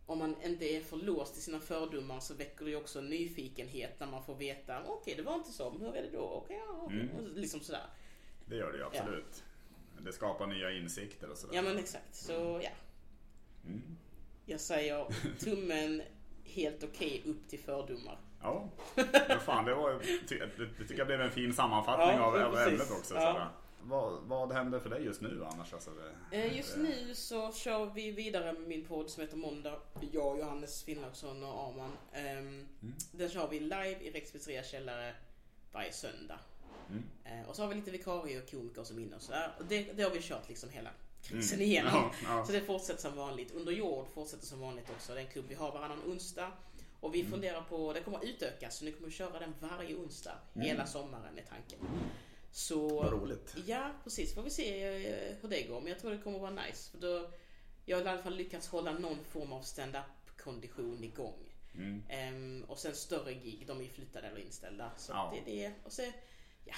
[0.05, 3.99] om man inte är för låst i sina fördomar så väcker det ju också nyfikenhet
[3.99, 6.23] när man får veta okej det var inte så, men hur är det då?
[6.23, 7.09] Okej, ja, okej.
[7.19, 7.35] Mm.
[7.35, 7.85] Liksom sådär.
[8.45, 9.43] Det gör det ju absolut.
[9.99, 11.55] Det skapar nya insikter och sådär.
[11.55, 12.69] Ja men exakt, så ja.
[13.65, 13.97] Mm.
[14.45, 15.07] Jag säger
[15.39, 16.01] tummen
[16.43, 18.17] helt okej upp till fördomar.
[18.41, 18.69] Ja,
[19.27, 19.91] men fan det, var,
[20.29, 23.15] det, det tycker jag blev en fin sammanfattning Ja, av, ja, av ämnet också.
[23.15, 23.49] Ja.
[23.85, 25.73] Vad, vad händer för dig just nu annars?
[25.73, 25.91] Alltså,
[26.31, 29.79] det, Eh, Just nu så kör vi vidare med min podd som heter Måndag.
[30.11, 31.91] Jag, Johannes Finnlaugsson och Arman.
[32.13, 32.67] Ehm,
[33.11, 35.15] Den kör vi live i Rex Pizzeria källare
[35.71, 36.39] varje söndag.
[36.89, 37.03] Mm.
[37.41, 39.51] Eh, Och så har vi lite vikarie och komiker som är inne och sådär.
[39.59, 40.89] Och det, det har vi kört liksom hela
[41.21, 41.67] krisen Mm.
[41.69, 41.91] igenom.
[41.93, 42.45] Ja, ja.
[42.45, 43.51] Så det fortsätter som vanligt.
[43.51, 45.13] Under jord fortsätter som vanligt också.
[45.13, 46.51] Det är en klubb vi har varannan onsdag.
[46.99, 47.25] Och Mm.
[47.25, 50.35] vi funderar på, det kommer att utökas så nu kommer vi köra den varje onsdag.
[50.53, 51.79] Hela sommaren är tanken.
[52.55, 52.95] Så, Mm.
[52.95, 53.55] Vad roligt.
[53.65, 54.35] Ja, precis.
[54.35, 55.81] Får vi se eh, hur det går.
[55.81, 56.91] Men jag tror det kommer vara nice.
[56.91, 57.29] För då,
[57.85, 61.53] jag har i alla fall lyckats hålla någon form av stand-up kondition igång.
[61.75, 62.03] Mm.
[62.09, 64.91] Ehm, och sen större gig, de är flyttade eller inställda.
[64.97, 65.33] Så Ja.
[65.33, 65.73] det är det.
[65.83, 66.01] Och så,
[66.65, 66.75] ja,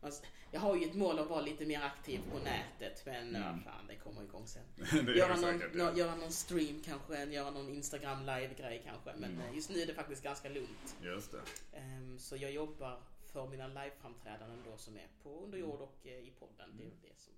[0.00, 3.62] Alltså, jag har ju ett mål att vara lite mer aktiv på nätet men mm.
[3.64, 4.62] fan, det kommer igång sen.
[5.16, 5.96] göra, någon, säkert, ja.
[5.96, 9.10] göra någon stream kanske, göra någon Instagram live-grej kanske.
[9.16, 9.48] Men mm.
[9.48, 10.96] Eh, just nu är det faktiskt ganska lugnt.
[11.02, 11.78] Just det.
[11.78, 13.02] Um, så jag jobbar
[13.36, 16.68] för mina liveframträdanden då som är på Underjord och uh, i podden.
[16.78, 17.32] Det är det som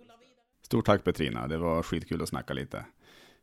[0.00, 0.44] rullar vidare.
[0.62, 2.84] Stort tack Petrina, det var skitkul att snacka lite.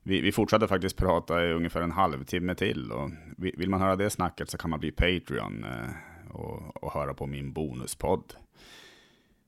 [0.03, 4.09] Vi, vi fortsatte faktiskt prata i ungefär en halvtimme till och vill man höra det
[4.09, 8.33] snacket så kan man bli Patreon eh, och, och höra på min bonuspodd.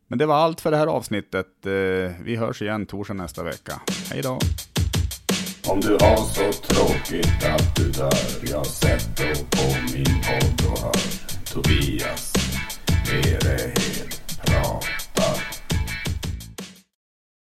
[0.07, 1.65] Men det var allt för det här avsnittet.
[1.65, 1.71] Eh,
[2.23, 3.81] vi hörs igen torsdag nästa vecka.
[4.11, 4.39] Hej då!
[5.67, 11.19] Om du har så tråkigt att du dör, jag sätter på min podd och hör
[11.53, 12.28] Tobias
[13.09, 13.88] Theory